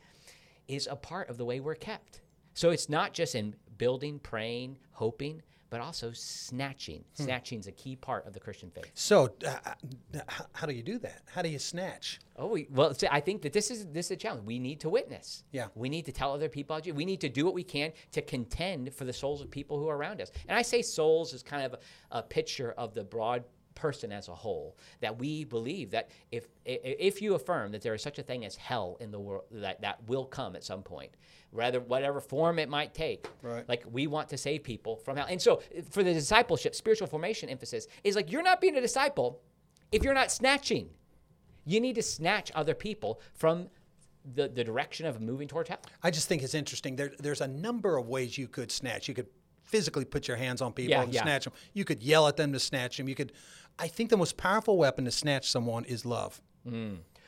is 0.67 0.89
a 0.91 0.97
part 0.97 1.29
of 1.29 1.37
the 1.37 1.45
way 1.45 1.61
we're 1.61 1.75
kept. 1.75 2.23
So 2.55 2.71
it's 2.71 2.89
not 2.89 3.13
just 3.13 3.35
in 3.35 3.55
building, 3.77 4.19
praying, 4.19 4.79
hoping, 4.93 5.43
but 5.69 5.83
also 5.83 6.11
snatching. 6.13 7.05
Hmm. 7.19 7.25
Snatching 7.25 7.61
is 7.61 7.67
a 7.67 7.73
key 7.73 7.97
part 7.97 8.27
of 8.27 8.33
the 8.33 8.41
Christian 8.41 8.71
faith. 8.71 8.91
So, 8.95 9.35
uh, 9.47 9.57
uh, 9.67 10.21
how, 10.27 10.47
how 10.53 10.67
do 10.67 10.73
you 10.73 10.83
do 10.83 10.99
that? 11.01 11.21
How 11.31 11.43
do 11.43 11.51
you 11.51 11.59
snatch? 11.59 12.21
Oh, 12.37 12.47
we, 12.47 12.67
well, 12.71 12.95
see, 12.95 13.09
I 13.11 13.21
think 13.21 13.43
that 13.43 13.53
this 13.53 13.71
is 13.71 13.87
this 13.89 14.07
is 14.07 14.13
a 14.13 14.17
challenge. 14.17 14.45
We 14.47 14.59
need 14.59 14.81
to 14.81 14.89
witness. 14.89 15.45
Yeah. 15.51 15.67
We 15.75 15.91
need 15.91 16.07
to 16.07 16.13
tell 16.13 16.33
other 16.33 16.49
people. 16.49 16.81
We 16.95 17.05
need 17.05 17.21
to 17.21 17.29
do 17.29 17.45
what 17.45 17.53
we 17.53 17.65
can 17.65 17.93
to 18.13 18.23
contend 18.23 18.95
for 18.95 19.05
the 19.05 19.13
souls 19.13 19.43
of 19.43 19.51
people 19.51 19.79
who 19.79 19.89
are 19.89 19.97
around 19.97 20.23
us. 20.23 20.31
And 20.49 20.59
I 20.59 20.63
say 20.63 20.81
souls 20.81 21.35
is 21.35 21.43
kind 21.43 21.63
of 21.63 21.75
a, 21.75 22.19
a 22.19 22.23
picture 22.23 22.73
of 22.79 22.95
the 22.95 23.05
broad 23.05 23.45
person 23.75 24.13
as 24.13 24.29
a 24.29 24.35
whole. 24.35 24.77
That 25.01 25.19
we 25.19 25.45
believe 25.45 25.91
that 25.91 26.11
if 26.31 26.47
if 26.65 27.23
you 27.23 27.35
affirm 27.35 27.73
that 27.73 27.83
there 27.83 27.95
is 27.95 28.03
such 28.03 28.19
a 28.19 28.23
thing 28.23 28.45
as 28.45 28.57
hell 28.57 28.97
in 29.01 29.11
the 29.11 29.21
world, 29.21 29.45
that 29.51 29.81
that 29.83 30.07
will 30.07 30.25
come 30.25 30.57
at 30.57 30.65
some 30.65 30.83
point, 30.83 31.13
rather 31.53 31.81
whatever 31.81 32.21
form 32.21 32.59
it 32.59 32.69
might 32.69 32.95
take. 32.95 33.27
Right. 33.43 33.69
Like 33.69 33.85
we 33.91 34.07
want 34.07 34.29
to 34.31 34.37
save 34.37 34.63
people 34.63 34.97
from 34.97 35.17
hell. 35.17 35.27
And 35.29 35.41
so 35.41 35.63
for 35.91 36.03
the 36.03 36.13
discipleship, 36.15 36.75
spiritual 36.75 37.07
formation 37.07 37.49
emphasis 37.49 37.87
is 38.05 38.17
like 38.17 38.31
you're 38.31 38.43
not 38.43 38.61
being 38.61 38.77
a 38.77 38.81
disciple 38.81 39.41
if 39.91 40.03
you're 40.03 40.15
not 40.15 40.31
snatching. 40.31 40.89
You 41.65 41.81
need 41.81 41.95
to 41.95 42.03
snatch 42.03 42.51
other 42.55 42.75
people 42.75 43.21
from 43.35 43.69
the, 44.35 44.49
the 44.49 44.65
direction 44.65 45.07
of 45.07 45.21
moving 45.21 45.49
towards 45.49 45.69
hell. 45.69 45.81
I 46.03 46.11
just 46.11 46.29
think 46.29 46.43
it's 46.43 46.55
interesting. 46.55 46.97
There, 46.97 47.13
there's 47.19 47.41
a 47.41 47.49
number 47.49 47.97
of 47.97 48.09
ways 48.09 48.37
you 48.39 48.49
could 48.49 48.73
snatch. 48.73 49.09
You 49.09 49.15
could 49.15 49.29
physically 49.63 50.05
put 50.05 50.29
your 50.29 50.37
hands 50.37 50.61
on 50.61 50.73
people 50.73 50.91
Yeah, 50.91 51.03
and 51.03 51.13
yeah. 51.15 51.23
snatch 51.23 51.45
them. 51.45 51.53
You 51.73 51.85
could 51.85 52.03
yell 52.03 52.27
at 52.29 52.37
them 52.37 52.53
to 52.53 52.59
snatch 52.59 52.97
them. 52.97 53.09
You 53.09 53.15
could. 53.15 53.33
I 53.79 53.89
think 53.89 54.11
the 54.11 54.17
most 54.17 54.37
powerful 54.37 54.77
weapon 54.77 55.05
to 55.07 55.11
snatch 55.11 55.51
someone 55.51 55.85
is 55.85 56.05
love. 56.05 56.41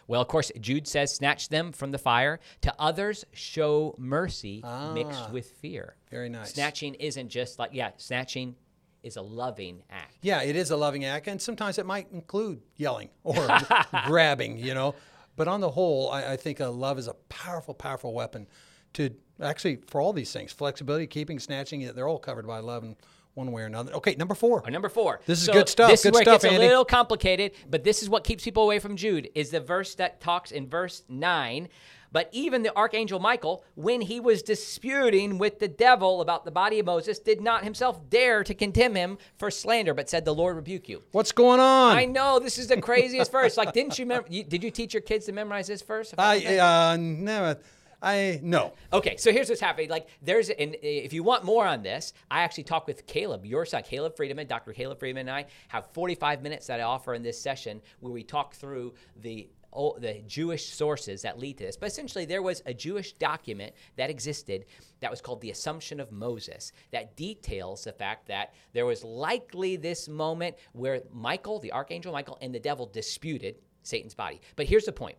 Well, 0.06 0.20
of 0.20 0.28
course, 0.28 0.52
Jude 0.60 0.86
says, 0.86 1.14
snatch 1.14 1.48
them 1.48 1.72
from 1.72 1.90
the 1.90 1.98
fire. 1.98 2.38
To 2.62 2.74
others, 2.78 3.24
show 3.32 3.94
mercy 3.98 4.62
mixed 4.92 5.30
with 5.30 5.50
fear. 5.50 5.96
Very 6.10 6.28
nice. 6.28 6.52
Snatching 6.52 6.94
isn't 6.94 7.28
just 7.30 7.58
like, 7.58 7.70
yeah, 7.72 7.90
snatching 7.96 8.54
is 9.02 9.16
a 9.16 9.22
loving 9.22 9.82
act. 9.90 10.16
Yeah, 10.22 10.42
it 10.42 10.56
is 10.56 10.70
a 10.70 10.76
loving 10.76 11.04
act, 11.04 11.26
and 11.26 11.40
sometimes 11.40 11.78
it 11.78 11.86
might 11.86 12.10
include 12.12 12.60
yelling 12.76 13.10
or 13.24 13.46
grabbing, 14.06 14.58
you 14.58 14.74
know. 14.74 14.94
But 15.36 15.48
on 15.48 15.60
the 15.60 15.70
whole, 15.70 16.10
I, 16.10 16.32
I 16.32 16.36
think 16.36 16.60
uh, 16.60 16.70
love 16.70 16.98
is 16.98 17.08
a 17.08 17.14
powerful, 17.28 17.74
powerful 17.74 18.14
weapon 18.14 18.46
to 18.94 19.10
actually 19.42 19.80
for 19.88 20.00
all 20.00 20.12
these 20.12 20.32
things 20.32 20.52
flexibility, 20.52 21.06
keeping, 21.06 21.38
snatching. 21.38 21.90
They're 21.94 22.08
all 22.08 22.18
covered 22.18 22.46
by 22.46 22.60
love 22.60 22.84
in 22.84 22.96
one 23.34 23.50
way 23.52 23.62
or 23.62 23.66
another. 23.66 23.92
Okay, 23.94 24.14
number 24.14 24.34
four. 24.34 24.62
Or 24.64 24.70
number 24.70 24.88
four. 24.88 25.20
This 25.26 25.40
is 25.40 25.46
So 25.46 25.52
good 25.52 25.68
stuff. 25.68 25.90
This 25.90 26.02
Good 26.02 26.10
is 26.10 26.14
where 26.14 26.22
stuff, 26.22 26.34
it 26.34 26.42
gets 26.42 26.54
Andy. 26.54 26.64
a 26.66 26.68
little 26.68 26.84
complicated, 26.84 27.52
but 27.68 27.84
this 27.84 28.02
is 28.02 28.08
what 28.08 28.24
keeps 28.24 28.44
people 28.44 28.62
away 28.62 28.78
from 28.78 28.96
Jude. 28.96 29.28
Is 29.34 29.50
the 29.50 29.60
verse 29.60 29.94
that 29.96 30.20
talks 30.20 30.52
in 30.52 30.68
verse 30.68 31.02
nine. 31.08 31.68
But 32.12 32.28
even 32.30 32.62
the 32.62 32.72
archangel 32.76 33.18
Michael, 33.18 33.64
when 33.74 34.00
he 34.00 34.20
was 34.20 34.40
disputing 34.44 35.36
with 35.36 35.58
the 35.58 35.66
devil 35.66 36.20
about 36.20 36.44
the 36.44 36.52
body 36.52 36.78
of 36.78 36.86
Moses, 36.86 37.18
did 37.18 37.40
not 37.40 37.64
himself 37.64 38.08
dare 38.08 38.44
to 38.44 38.54
condemn 38.54 38.94
him 38.94 39.18
for 39.36 39.50
slander, 39.50 39.94
but 39.94 40.08
said, 40.08 40.24
"The 40.24 40.32
Lord 40.32 40.54
rebuke 40.54 40.88
you." 40.88 41.02
What's 41.10 41.32
going 41.32 41.58
on? 41.58 41.96
I 41.96 42.04
know 42.04 42.38
this 42.38 42.56
is 42.56 42.68
the 42.68 42.80
craziest 42.80 43.32
verse. 43.32 43.56
Like, 43.56 43.72
didn't 43.72 43.98
you, 43.98 44.06
mem- 44.06 44.26
you? 44.28 44.44
Did 44.44 44.62
you 44.62 44.70
teach 44.70 44.94
your 44.94 45.00
kids 45.00 45.26
to 45.26 45.32
memorize 45.32 45.66
this 45.66 45.82
verse? 45.82 46.14
I 46.16 46.58
uh, 46.58 46.96
no, 47.00 47.56
I 48.04 48.40
no. 48.42 48.74
Okay, 48.92 49.16
so 49.16 49.32
here's 49.32 49.48
what's 49.48 49.60
happening. 49.60 49.88
Like, 49.88 50.08
there's, 50.20 50.50
and 50.50 50.76
if 50.82 51.12
you 51.12 51.22
want 51.22 51.44
more 51.44 51.66
on 51.66 51.82
this, 51.82 52.12
I 52.30 52.42
actually 52.42 52.64
talk 52.64 52.86
with 52.86 53.06
Caleb, 53.06 53.46
your 53.46 53.64
son, 53.64 53.82
Caleb 53.82 54.14
Friedeman, 54.16 54.46
Dr. 54.46 54.72
Caleb 54.72 55.00
Friedeman, 55.00 55.20
and 55.20 55.30
I 55.30 55.46
have 55.68 55.86
45 55.92 56.42
minutes 56.42 56.66
that 56.66 56.80
I 56.80 56.82
offer 56.82 57.14
in 57.14 57.22
this 57.22 57.40
session 57.40 57.80
where 58.00 58.12
we 58.12 58.22
talk 58.22 58.54
through 58.54 58.94
the 59.16 59.48
oh, 59.72 59.96
the 59.98 60.22
Jewish 60.26 60.66
sources 60.66 61.22
that 61.22 61.38
lead 61.38 61.58
to 61.58 61.64
this. 61.64 61.76
But 61.76 61.86
essentially, 61.86 62.24
there 62.24 62.42
was 62.42 62.62
a 62.66 62.74
Jewish 62.74 63.14
document 63.14 63.74
that 63.96 64.10
existed 64.10 64.66
that 65.00 65.10
was 65.10 65.20
called 65.20 65.40
the 65.40 65.50
Assumption 65.50 65.98
of 65.98 66.12
Moses 66.12 66.72
that 66.92 67.16
details 67.16 67.84
the 67.84 67.92
fact 67.92 68.28
that 68.28 68.54
there 68.72 68.86
was 68.86 69.02
likely 69.02 69.76
this 69.76 70.08
moment 70.08 70.56
where 70.72 71.02
Michael, 71.12 71.58
the 71.58 71.72
archangel 71.72 72.12
Michael, 72.12 72.38
and 72.40 72.54
the 72.54 72.60
devil 72.60 72.86
disputed 72.86 73.56
Satan's 73.82 74.14
body. 74.14 74.40
But 74.56 74.66
here's 74.66 74.84
the 74.84 74.92
point 74.92 75.16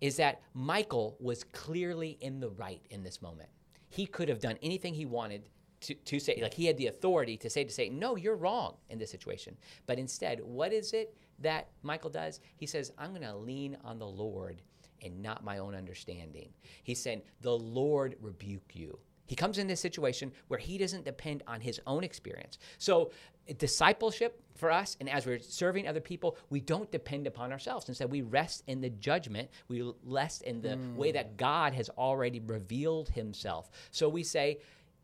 is 0.00 0.16
that 0.16 0.42
Michael 0.54 1.16
was 1.20 1.44
clearly 1.44 2.18
in 2.20 2.40
the 2.40 2.50
right 2.50 2.82
in 2.90 3.02
this 3.02 3.22
moment. 3.22 3.48
He 3.88 4.06
could 4.06 4.28
have 4.28 4.40
done 4.40 4.58
anything 4.62 4.94
he 4.94 5.06
wanted 5.06 5.48
to, 5.82 5.94
to 5.94 6.18
say, 6.18 6.38
like 6.42 6.54
he 6.54 6.66
had 6.66 6.76
the 6.76 6.88
authority 6.88 7.36
to 7.38 7.50
say 7.50 7.64
to 7.64 7.72
Satan, 7.72 7.98
no, 7.98 8.16
you're 8.16 8.36
wrong 8.36 8.76
in 8.90 8.98
this 8.98 9.10
situation. 9.10 9.56
But 9.86 9.98
instead, 9.98 10.40
what 10.42 10.72
is 10.72 10.92
it 10.92 11.16
that 11.38 11.68
Michael 11.82 12.10
does? 12.10 12.40
He 12.56 12.66
says, 12.66 12.92
I'm 12.98 13.10
going 13.10 13.22
to 13.22 13.36
lean 13.36 13.76
on 13.84 13.98
the 13.98 14.06
Lord 14.06 14.62
and 15.02 15.22
not 15.22 15.44
my 15.44 15.58
own 15.58 15.74
understanding. 15.74 16.48
He's 16.82 17.00
saying, 17.00 17.22
the 17.42 17.56
Lord 17.56 18.16
rebuke 18.20 18.74
you. 18.74 18.98
He 19.26 19.36
comes 19.36 19.58
in 19.58 19.66
this 19.66 19.80
situation 19.80 20.32
where 20.48 20.58
he 20.58 20.78
doesn't 20.78 21.04
depend 21.04 21.42
on 21.46 21.60
his 21.60 21.80
own 21.86 22.04
experience. 22.04 22.58
So, 22.78 23.10
discipleship 23.58 24.42
for 24.56 24.70
us, 24.70 24.96
and 24.98 25.08
as 25.08 25.26
we're 25.26 25.38
serving 25.38 25.86
other 25.86 26.00
people, 26.00 26.36
we 26.50 26.60
don't 26.60 26.90
depend 26.90 27.26
upon 27.26 27.52
ourselves. 27.52 27.88
Instead, 27.88 28.10
we 28.10 28.22
rest 28.22 28.64
in 28.66 28.80
the 28.80 28.90
judgment, 28.90 29.50
we 29.68 29.92
rest 30.04 30.42
in 30.42 30.62
the 30.62 30.76
hmm. 30.76 30.96
way 30.96 31.12
that 31.12 31.36
God 31.36 31.74
has 31.74 31.90
already 31.90 32.40
revealed 32.40 33.08
himself. 33.10 33.70
So, 33.90 34.08
we 34.08 34.22
say, 34.22 34.60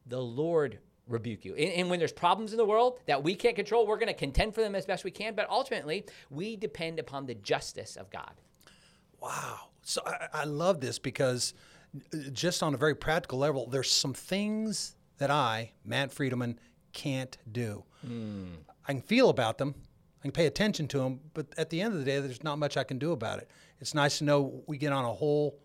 the 0.06 0.20
Lord 0.20 0.78
rebuke 1.06 1.44
you. 1.44 1.54
And, 1.54 1.72
and 1.72 1.90
when 1.90 1.98
there's 1.98 2.12
problems 2.12 2.52
in 2.52 2.58
the 2.58 2.64
world 2.64 2.98
that 3.06 3.22
we 3.22 3.34
can't 3.34 3.56
control, 3.56 3.86
we're 3.86 3.98
going 3.98 4.08
to 4.08 4.14
contend 4.14 4.54
for 4.54 4.60
them 4.60 4.74
as 4.74 4.86
best 4.86 5.04
we 5.04 5.10
can. 5.10 5.34
But 5.34 5.48
ultimately, 5.50 6.04
we 6.30 6.56
depend 6.56 6.98
upon 6.98 7.26
the 7.26 7.34
justice 7.34 7.96
of 7.96 8.10
God. 8.10 8.40
Wow. 9.20 9.68
So 9.82 10.02
I, 10.06 10.40
I 10.40 10.44
love 10.44 10.80
this 10.80 10.98
because 10.98 11.54
just 12.32 12.62
on 12.62 12.74
a 12.74 12.76
very 12.76 12.94
practical 12.94 13.38
level, 13.38 13.66
there's 13.66 13.90
some 13.90 14.14
things 14.14 14.96
that 15.18 15.30
I, 15.30 15.72
Matt 15.84 16.10
Friedeman, 16.10 16.56
can't 16.92 17.36
do. 17.50 17.84
Hmm. 18.04 18.54
I 18.86 18.92
can 18.92 19.02
feel 19.02 19.28
about 19.28 19.58
them, 19.58 19.74
I 20.20 20.22
can 20.22 20.32
pay 20.32 20.46
attention 20.46 20.88
to 20.88 20.98
them, 20.98 21.20
but 21.34 21.46
at 21.56 21.70
the 21.70 21.80
end 21.80 21.94
of 21.94 21.98
the 21.98 22.04
day, 22.04 22.20
there's 22.20 22.44
not 22.44 22.58
much 22.58 22.76
I 22.76 22.84
can 22.84 22.98
do 22.98 23.12
about 23.12 23.38
it. 23.38 23.50
It's 23.80 23.94
nice 23.94 24.18
to 24.18 24.24
know 24.24 24.62
we 24.66 24.78
get 24.78 24.92
on 24.92 25.04
a 25.04 25.12
whole 25.12 25.58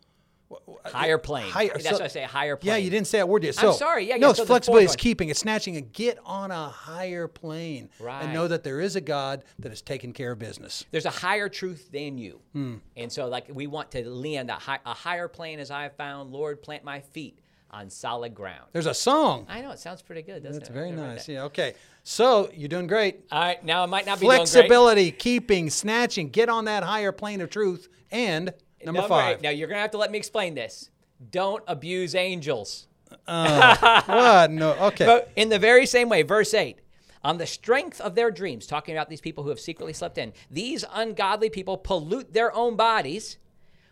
Higher 0.85 1.17
plane. 1.17 1.49
higher- 1.49 1.69
That's 1.73 1.85
so- 1.85 1.91
what 1.93 2.01
I 2.03 2.07
say, 2.07 2.23
higher 2.23 2.55
plane. 2.55 2.69
Yeah, 2.69 2.77
you 2.77 2.89
didn't 2.89 3.07
say 3.07 3.17
that 3.17 3.27
word 3.27 3.43
yet. 3.43 3.55
So, 3.55 3.71
I'm 3.71 3.77
sorry. 3.77 4.07
Yeah, 4.07 4.15
no, 4.15 4.27
yeah, 4.27 4.29
it's 4.31 4.39
so 4.39 4.45
flexibility. 4.45 4.85
It's 4.85 4.95
keeping. 4.95 5.27
It's 5.29 5.41
snatching 5.41 5.75
and 5.75 5.91
get 5.91 6.17
on 6.25 6.51
a 6.51 6.69
higher 6.69 7.27
plane 7.27 7.89
Right. 7.99 8.23
and 8.23 8.33
know 8.33 8.47
that 8.47 8.63
there 8.63 8.79
is 8.79 8.95
a 8.95 9.01
God 9.01 9.43
that 9.59 9.73
is 9.73 9.81
taking 9.81 10.13
care 10.13 10.31
of 10.31 10.39
business. 10.39 10.85
there's 10.91 11.05
a 11.05 11.09
higher 11.09 11.49
truth 11.49 11.91
than 11.91 12.17
you. 12.17 12.39
Hmm. 12.53 12.75
And 12.95 13.11
so, 13.11 13.27
like, 13.27 13.47
we 13.53 13.67
want 13.67 13.91
to 13.91 14.07
land 14.09 14.49
high, 14.49 14.79
a 14.85 14.93
higher 14.93 15.27
plane 15.27 15.59
as 15.59 15.69
I 15.69 15.83
have 15.83 15.95
found. 15.97 16.31
Lord, 16.31 16.61
plant 16.63 16.83
my 16.85 17.01
feet 17.01 17.39
on 17.69 17.89
solid 17.89 18.33
ground. 18.33 18.63
There's 18.71 18.85
a 18.85 18.93
song. 18.93 19.45
I 19.49 19.61
know 19.61 19.71
it 19.71 19.79
sounds 19.79 20.01
pretty 20.01 20.21
good, 20.21 20.41
doesn't 20.43 20.59
That's 20.61 20.69
it? 20.69 20.73
very 20.73 20.91
gonna 20.91 21.01
write 21.01 21.07
nice. 21.15 21.25
that. 21.25 21.31
Yeah. 21.33 21.43
Okay. 21.43 21.73
So 22.03 22.49
you're 22.53 22.69
doing 22.69 22.87
great. 22.87 23.25
All 23.33 23.41
right, 23.41 23.61
now 23.65 23.83
it 23.83 23.87
might 23.87 24.05
not 24.05 24.21
be. 24.21 24.25
Flexibility, 24.27 25.11
keeping, 25.11 25.69
snatching, 25.69 26.29
get 26.29 26.47
on 26.47 26.63
that 26.65 26.83
higher 26.83 27.11
plane 27.11 27.41
of 27.41 27.49
truth. 27.49 27.89
And 28.09 28.53
number 28.85 29.01
Number 29.01 29.07
five. 29.07 29.37
eight. 29.37 29.43
Now 29.43 29.49
you're 29.49 29.67
gonna 29.67 29.81
have 29.81 29.91
to 29.91 29.97
let 29.97 30.11
me 30.11 30.17
explain 30.17 30.55
this. 30.55 30.89
Don't 31.31 31.63
abuse 31.67 32.15
angels. 32.15 32.87
Uh, 33.25 34.01
what? 34.05 34.51
No. 34.51 34.73
Okay. 34.87 35.05
But 35.05 35.31
in 35.35 35.49
the 35.49 35.59
very 35.59 35.85
same 35.85 36.09
way, 36.09 36.21
verse 36.23 36.53
8, 36.53 36.77
on 37.23 37.37
the 37.37 37.47
strength 37.47 37.99
of 38.01 38.15
their 38.15 38.29
dreams, 38.31 38.67
talking 38.67 38.95
about 38.95 39.09
these 39.09 39.21
people 39.21 39.43
who 39.43 39.49
have 39.49 39.59
secretly 39.59 39.93
slept 39.93 40.17
in, 40.17 40.33
these 40.51 40.83
ungodly 40.93 41.49
people 41.49 41.77
pollute 41.77 42.33
their 42.33 42.53
own 42.53 42.75
bodies, 42.75 43.37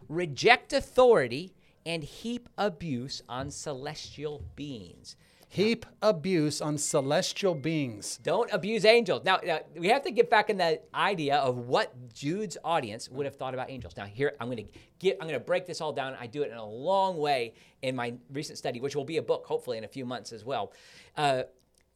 reject 0.10 0.74
authority, 0.74 1.54
and 1.86 2.04
heap 2.04 2.50
abuse 2.58 3.22
on 3.30 3.50
celestial 3.52 4.44
beings. 4.56 5.16
Heap 5.48 5.86
abuse 6.02 6.60
on 6.60 6.78
celestial 6.78 7.56
beings. 7.56 8.20
Don't 8.24 8.52
abuse 8.52 8.84
angels. 8.84 9.24
Now, 9.24 9.40
now, 9.46 9.60
we 9.76 9.88
have 9.88 10.04
to 10.04 10.12
get 10.12 10.30
back 10.30 10.50
in 10.50 10.58
the 10.58 10.82
idea 10.94 11.38
of 11.38 11.58
what 11.58 12.14
Jude's 12.14 12.58
audience 12.64 13.10
would 13.10 13.26
have 13.26 13.36
thought 13.36 13.54
about 13.54 13.70
angels. 13.70 13.96
Now, 13.96 14.06
here 14.06 14.34
I'm 14.40 14.48
going 14.48 14.66
to 14.66 14.80
get 15.00 15.18
I'm 15.22 15.28
going 15.28 15.40
to 15.40 15.46
break 15.46 15.66
this 15.66 15.80
all 15.82 15.94
down. 15.94 16.16
I 16.20 16.28
do 16.28 16.42
it 16.42 16.52
in 16.52 16.58
a 16.58 16.66
long 16.66 17.18
way 17.18 17.54
in 17.82 17.96
my 17.96 18.16
recent 18.32 18.58
study, 18.58 18.82
which 18.82 18.96
will 18.96 19.06
be 19.06 19.18
a 19.18 19.22
book 19.22 19.46
hopefully 19.46 19.78
in 19.78 19.84
a 19.84 19.88
few 19.88 20.06
months 20.06 20.34
as 20.34 20.44
well. 20.44 20.74
Uh, 21.16 21.44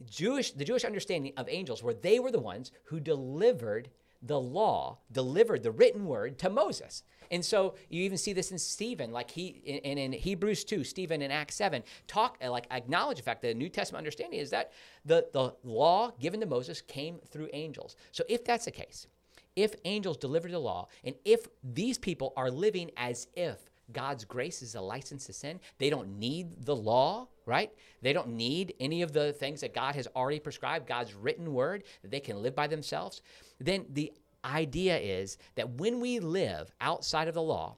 Jewish 0.09 0.51
the 0.51 0.63
Jewish 0.63 0.85
understanding 0.85 1.33
of 1.35 1.49
angels 1.49 1.83
where 1.83 1.93
they 1.93 2.19
were 2.19 2.31
the 2.31 2.39
ones 2.39 2.71
who 2.85 2.99
delivered 2.99 3.89
the 4.21 4.39
law, 4.39 4.99
delivered 5.11 5.63
the 5.63 5.71
written 5.71 6.05
word 6.05 6.37
to 6.39 6.49
Moses. 6.49 7.03
And 7.31 7.45
so 7.45 7.75
you 7.89 8.03
even 8.03 8.17
see 8.17 8.33
this 8.33 8.51
in 8.51 8.57
Stephen, 8.57 9.11
like 9.11 9.29
he, 9.29 9.81
and 9.85 9.99
in 9.99 10.11
Hebrews 10.11 10.63
2, 10.63 10.83
Stephen 10.83 11.21
in 11.21 11.31
Acts 11.31 11.55
7, 11.55 11.83
talk, 12.07 12.37
like 12.43 12.65
acknowledge 12.71 13.17
the 13.17 13.23
fact 13.23 13.41
that 13.43 13.49
the 13.49 13.53
New 13.53 13.69
Testament 13.69 13.99
understanding 13.99 14.39
is 14.39 14.49
that 14.49 14.71
the, 15.05 15.27
the 15.31 15.53
law 15.63 16.11
given 16.19 16.39
to 16.39 16.45
Moses 16.45 16.81
came 16.81 17.19
through 17.29 17.49
angels. 17.53 17.95
So 18.11 18.23
if 18.27 18.43
that's 18.43 18.65
the 18.65 18.71
case, 18.71 19.07
if 19.55 19.75
angels 19.85 20.17
delivered 20.17 20.51
the 20.51 20.59
law, 20.59 20.87
and 21.03 21.15
if 21.25 21.47
these 21.63 21.97
people 21.97 22.33
are 22.35 22.49
living 22.49 22.91
as 22.97 23.27
if 23.35 23.68
God's 23.93 24.25
grace 24.25 24.61
is 24.61 24.75
a 24.75 24.81
license 24.81 25.25
to 25.25 25.33
sin, 25.33 25.59
they 25.77 25.89
don't 25.89 26.19
need 26.19 26.65
the 26.65 26.75
law, 26.75 27.27
right? 27.45 27.71
They 28.01 28.13
don't 28.13 28.29
need 28.29 28.73
any 28.79 29.01
of 29.01 29.11
the 29.11 29.33
things 29.33 29.61
that 29.61 29.73
God 29.73 29.95
has 29.95 30.07
already 30.15 30.39
prescribed, 30.39 30.87
God's 30.87 31.13
written 31.13 31.53
word 31.53 31.83
that 32.01 32.11
they 32.11 32.19
can 32.19 32.41
live 32.41 32.55
by 32.55 32.67
themselves. 32.67 33.21
Then 33.59 33.85
the 33.89 34.11
idea 34.45 34.97
is 34.97 35.37
that 35.55 35.69
when 35.69 35.99
we 35.99 36.19
live 36.19 36.71
outside 36.79 37.27
of 37.27 37.33
the 37.33 37.41
law, 37.41 37.77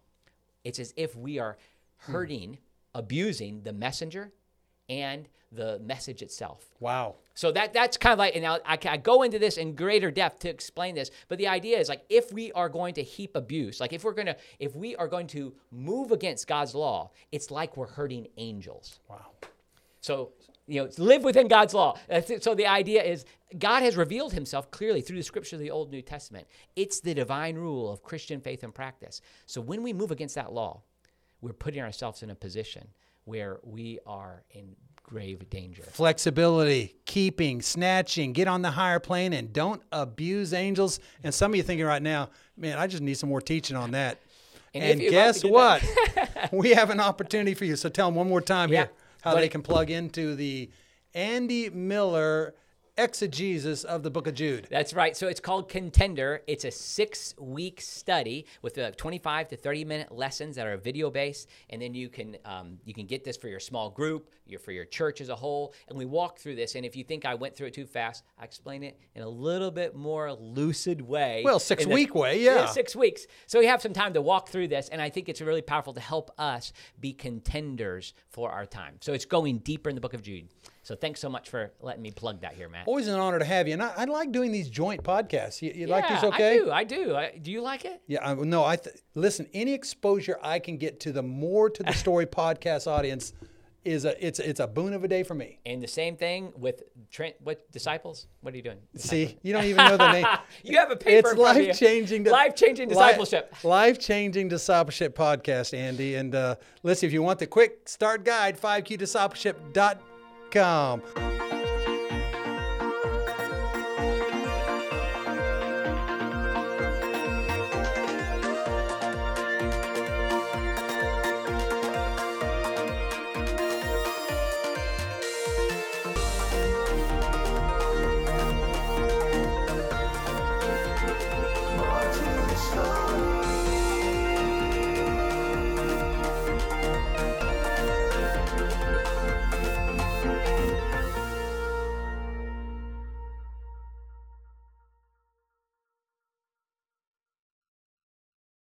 it's 0.63 0.80
as 0.80 0.93
if 0.95 1.15
we 1.15 1.39
are 1.39 1.58
hmm. 2.00 2.12
hurting, 2.12 2.58
abusing 2.93 3.62
the 3.63 3.74
messenger 3.74 4.32
and 4.89 5.28
the 5.52 5.80
message 5.80 6.21
itself. 6.21 6.65
Wow. 6.80 7.15
So 7.34 7.52
that 7.54 7.74
that's 7.74 7.98
kind 7.98 8.13
of 8.13 8.20
like, 8.20 8.36
and 8.36 8.44
now 8.44 8.60
I, 8.65 8.78
I 8.86 8.98
go 8.98 9.24
into 9.24 9.39
this 9.39 9.58
in 9.58 9.76
greater 9.76 10.12
depth 10.12 10.39
to 10.39 10.50
explain 10.50 10.96
this. 10.96 11.12
But 11.28 11.38
the 11.38 11.48
idea 11.48 11.80
is 11.80 11.89
like, 11.89 12.04
if 12.10 12.32
we 12.32 12.52
are 12.54 12.70
going 12.70 12.94
to 12.96 13.04
heap 13.04 13.36
abuse, 13.36 13.80
like 13.80 13.94
if 13.94 14.04
we're 14.04 14.13
going 14.13 14.28
to, 14.28 14.38
if 14.60 14.76
we 14.76 14.96
are 14.96 15.08
going 15.08 15.28
to 15.28 15.54
move 15.72 16.12
against 16.12 16.48
God's 16.48 16.76
law, 16.76 17.12
it's 17.32 17.52
like 17.52 17.78
we're 17.78 17.88
hurting 17.88 18.28
angels. 18.38 19.00
Wow. 19.10 19.32
So 20.02 20.34
you 20.67 20.82
know, 20.82 20.89
live 20.98 21.24
within 21.24 21.48
God's 21.48 21.74
law. 21.74 21.98
So 22.39 22.56
the 22.56 22.67
idea 22.67 23.04
is 23.04 23.26
God 23.58 23.84
has 23.84 23.98
revealed 23.98 24.34
Himself 24.34 24.72
clearly 24.72 25.02
through 25.02 25.17
the 25.17 25.24
Scripture 25.24 25.58
of 25.58 25.62
the 25.62 25.72
Old 25.72 25.91
New 25.91 26.02
Testament. 26.02 26.48
It's 26.76 27.02
the 27.02 27.13
divine 27.13 27.56
rule 27.56 27.91
of 27.91 28.04
Christian 28.04 28.39
faith 28.39 28.63
and 28.63 28.74
practice. 28.74 29.22
So 29.48 29.60
when 29.60 29.84
we 29.84 29.91
move 29.91 30.12
against 30.12 30.36
that 30.36 30.54
law, 30.54 30.82
we're 31.41 31.54
putting 31.54 31.82
ourselves 31.82 32.24
in 32.24 32.30
a 32.30 32.36
position 32.36 32.88
where 33.26 33.60
we 33.63 34.00
are 34.06 34.44
in 34.52 34.76
grave 35.12 35.50
danger. 35.50 35.84
Flexibility, 35.91 36.95
keeping, 37.06 37.62
snatching, 37.62 38.32
get 38.32 38.47
on 38.47 38.62
the 38.62 38.71
higher 38.71 39.00
plane 39.00 39.34
and 39.34 39.52
don't 39.52 39.82
abuse 39.91 40.54
angels. 40.54 41.02
And 41.21 41.34
some 41.34 41.52
of 41.52 41.58
you 41.58 41.63
thinking 41.63 41.86
right 41.86 42.02
now, 42.02 42.30
man, 42.56 42.78
I 42.78 42.88
just 42.88 43.04
need 43.04 43.15
some 43.15 43.28
more 43.28 43.41
teaching 43.41 43.76
on 43.76 43.91
that. 43.91 44.19
And 44.74 44.84
And, 44.84 45.00
like 45.02 45.10
guess 45.10 45.43
what? 45.43 45.84
we 46.54 46.69
have 46.69 46.89
an 46.91 47.02
opportunity 47.02 47.54
for 47.54 47.65
you. 47.65 47.76
So 47.76 47.89
tell 47.89 48.08
them 48.08 48.15
one 48.15 48.30
more 48.30 48.39
time 48.39 48.71
Yeah. 48.71 48.84
here 48.86 48.89
how 49.21 49.34
But 49.34 49.41
they 49.41 49.50
can 49.50 49.62
plug 49.62 49.89
into 49.91 50.34
the 50.36 50.69
Andy 51.13 51.69
Miller 51.69 52.56
exegesis 53.02 53.84
of 53.84 54.04
the 54.04 54.12
book 54.12 54.28
of 54.28 54.36
Jude. 54.36 54.68
That's 54.70 54.94
right. 54.94 55.18
So 55.18 55.28
it's 55.28 55.40
called 55.40 55.70
Contender. 55.70 56.42
It's 56.48 56.66
a 56.66 56.72
six 56.72 57.34
week 57.40 57.82
study 57.82 58.46
with 58.62 58.78
uh, 58.78 58.92
25 58.92 59.50
to 59.50 59.58
30 59.58 59.86
minute 59.86 60.12
lessons 60.12 60.56
that 60.56 60.68
are 60.68 60.78
video 60.78 61.10
based. 61.10 61.50
And 61.70 61.82
then 61.82 61.94
you 61.94 62.10
can 62.10 62.38
um, 62.46 62.78
you 62.86 62.94
can 62.94 63.08
get 63.08 63.24
this 63.24 63.38
for 63.38 63.48
your 63.48 63.60
small 63.60 63.90
group, 63.90 64.30
your, 64.46 64.60
for 64.60 64.72
your 64.72 64.86
church 64.86 65.20
as 65.22 65.30
a 65.30 65.36
whole. 65.36 65.74
And 65.90 65.98
we 65.98 66.06
walk 66.06 66.40
through 66.40 66.56
this. 66.56 66.76
And 66.76 66.86
if 66.86 66.96
you 66.96 67.04
think 67.04 67.26
I 67.26 67.34
went 67.34 67.56
through 67.56 67.68
it 67.68 67.74
too 67.74 67.88
fast, 67.88 68.24
I 68.40 68.44
explain 68.44 68.84
it 68.84 69.00
in 69.16 69.24
a 69.24 69.30
little 69.30 69.72
bit 69.72 69.96
more 69.96 70.32
lucid 70.34 71.02
way. 71.02 71.42
Well, 71.44 71.60
six 71.60 71.86
the, 71.86 71.94
week 71.94 72.14
way, 72.14 72.42
yeah. 72.42 72.68
Six 72.68 72.96
weeks. 72.96 73.26
So 73.48 73.60
we 73.60 73.66
have 73.66 73.82
some 73.82 73.94
time 73.94 74.14
to 74.14 74.22
walk 74.22 74.50
through 74.50 74.68
this. 74.68 74.90
And 74.90 75.02
I 75.02 75.10
think 75.10 75.28
it's 75.28 75.42
really 75.42 75.62
powerful 75.62 75.94
to 75.94 76.02
help 76.02 76.32
us 76.38 76.72
be 77.00 77.14
contenders 77.14 78.14
for 78.30 78.52
our 78.52 78.66
time. 78.66 78.98
So 79.02 79.14
it's 79.14 79.26
going 79.26 79.60
deeper 79.60 79.90
in 79.90 79.96
the 79.96 80.02
book 80.02 80.14
of 80.14 80.22
Jude. 80.22 80.48
So 80.84 80.96
thanks 80.96 81.20
so 81.20 81.30
much 81.30 81.50
for 81.50 81.72
letting 81.80 82.02
me 82.02 82.10
plug 82.10 82.41
that 82.41 82.54
here, 82.54 82.67
Matt. 82.67 82.88
Always 82.88 83.08
an 83.08 83.20
honor 83.20 83.38
to 83.38 83.46
have 83.46 83.67
you. 83.67 83.74
And 83.74 83.84
I, 83.84 83.94
I 83.98 84.06
like 84.06 84.32
doing 84.32 84.52
these 84.52 84.67
joint 84.67 85.04
podcasts. 85.04 85.62
You, 85.62 85.72
you 85.76 85.88
like 85.88 86.08
these 86.10 86.24
okay? 86.24 86.56
I 86.56 86.58
do. 86.58 86.72
I 86.72 86.84
do. 86.84 87.15
I, 87.15 87.38
do 87.39 87.52
you 87.52 87.62
like 87.62 87.86
it? 87.86 88.02
Yeah, 88.08 88.28
I, 88.28 88.34
no, 88.34 88.65
I 88.65 88.78
th- 88.78 88.96
listen. 89.13 89.48
Any 89.54 89.74
exposure 89.74 90.39
I 90.41 90.58
can 90.58 90.78
get 90.78 91.00
to 91.02 91.12
the 91.12 91.22
more 91.22 91.70
to 91.70 91.84
the 91.84 91.94
story 91.94 92.26
podcast 92.41 92.88
audience 92.88 93.34
is 93.84 94.06
a 94.06 94.26
it's 94.26 94.38
it's 94.39 94.60
a 94.60 94.67
boon 94.67 94.94
of 94.94 95.04
a 95.04 95.08
day 95.08 95.24
for 95.24 95.34
me. 95.36 95.60
And 95.65 95.82
the 95.82 95.88
same 95.88 96.15
thing 96.15 96.52
with 96.56 96.84
Trent. 97.12 97.36
What 97.44 97.72
disciples? 97.72 98.28
What 98.41 98.54
are 98.54 98.58
you 98.58 98.63
doing? 98.63 98.78
See, 98.96 99.38
you 99.41 99.54
don't 99.54 99.65
even 99.65 99.86
know 99.86 99.98
the 99.98 100.12
name. 100.12 100.26
you 100.63 100.78
have 100.78 100.91
a 100.91 100.96
paper. 100.96 101.30
It's 101.30 101.39
life 101.39 101.78
changing. 101.78 102.24
Life 102.26 102.56
changing 102.56 102.89
discipleship. 102.89 103.54
Life 103.63 104.00
changing 104.00 104.48
discipleship 104.50 105.15
podcast, 105.15 105.78
Andy. 105.78 106.15
And 106.15 106.34
uh, 106.34 106.56
listen, 106.84 107.08
if 107.08 107.13
you 107.13 107.22
want 107.24 107.39
the 107.39 107.48
quick 107.48 107.88
start 107.88 108.24
guide, 108.24 108.60
5qdiscipleship.com 108.60 110.11
gmail.com. 110.52 111.31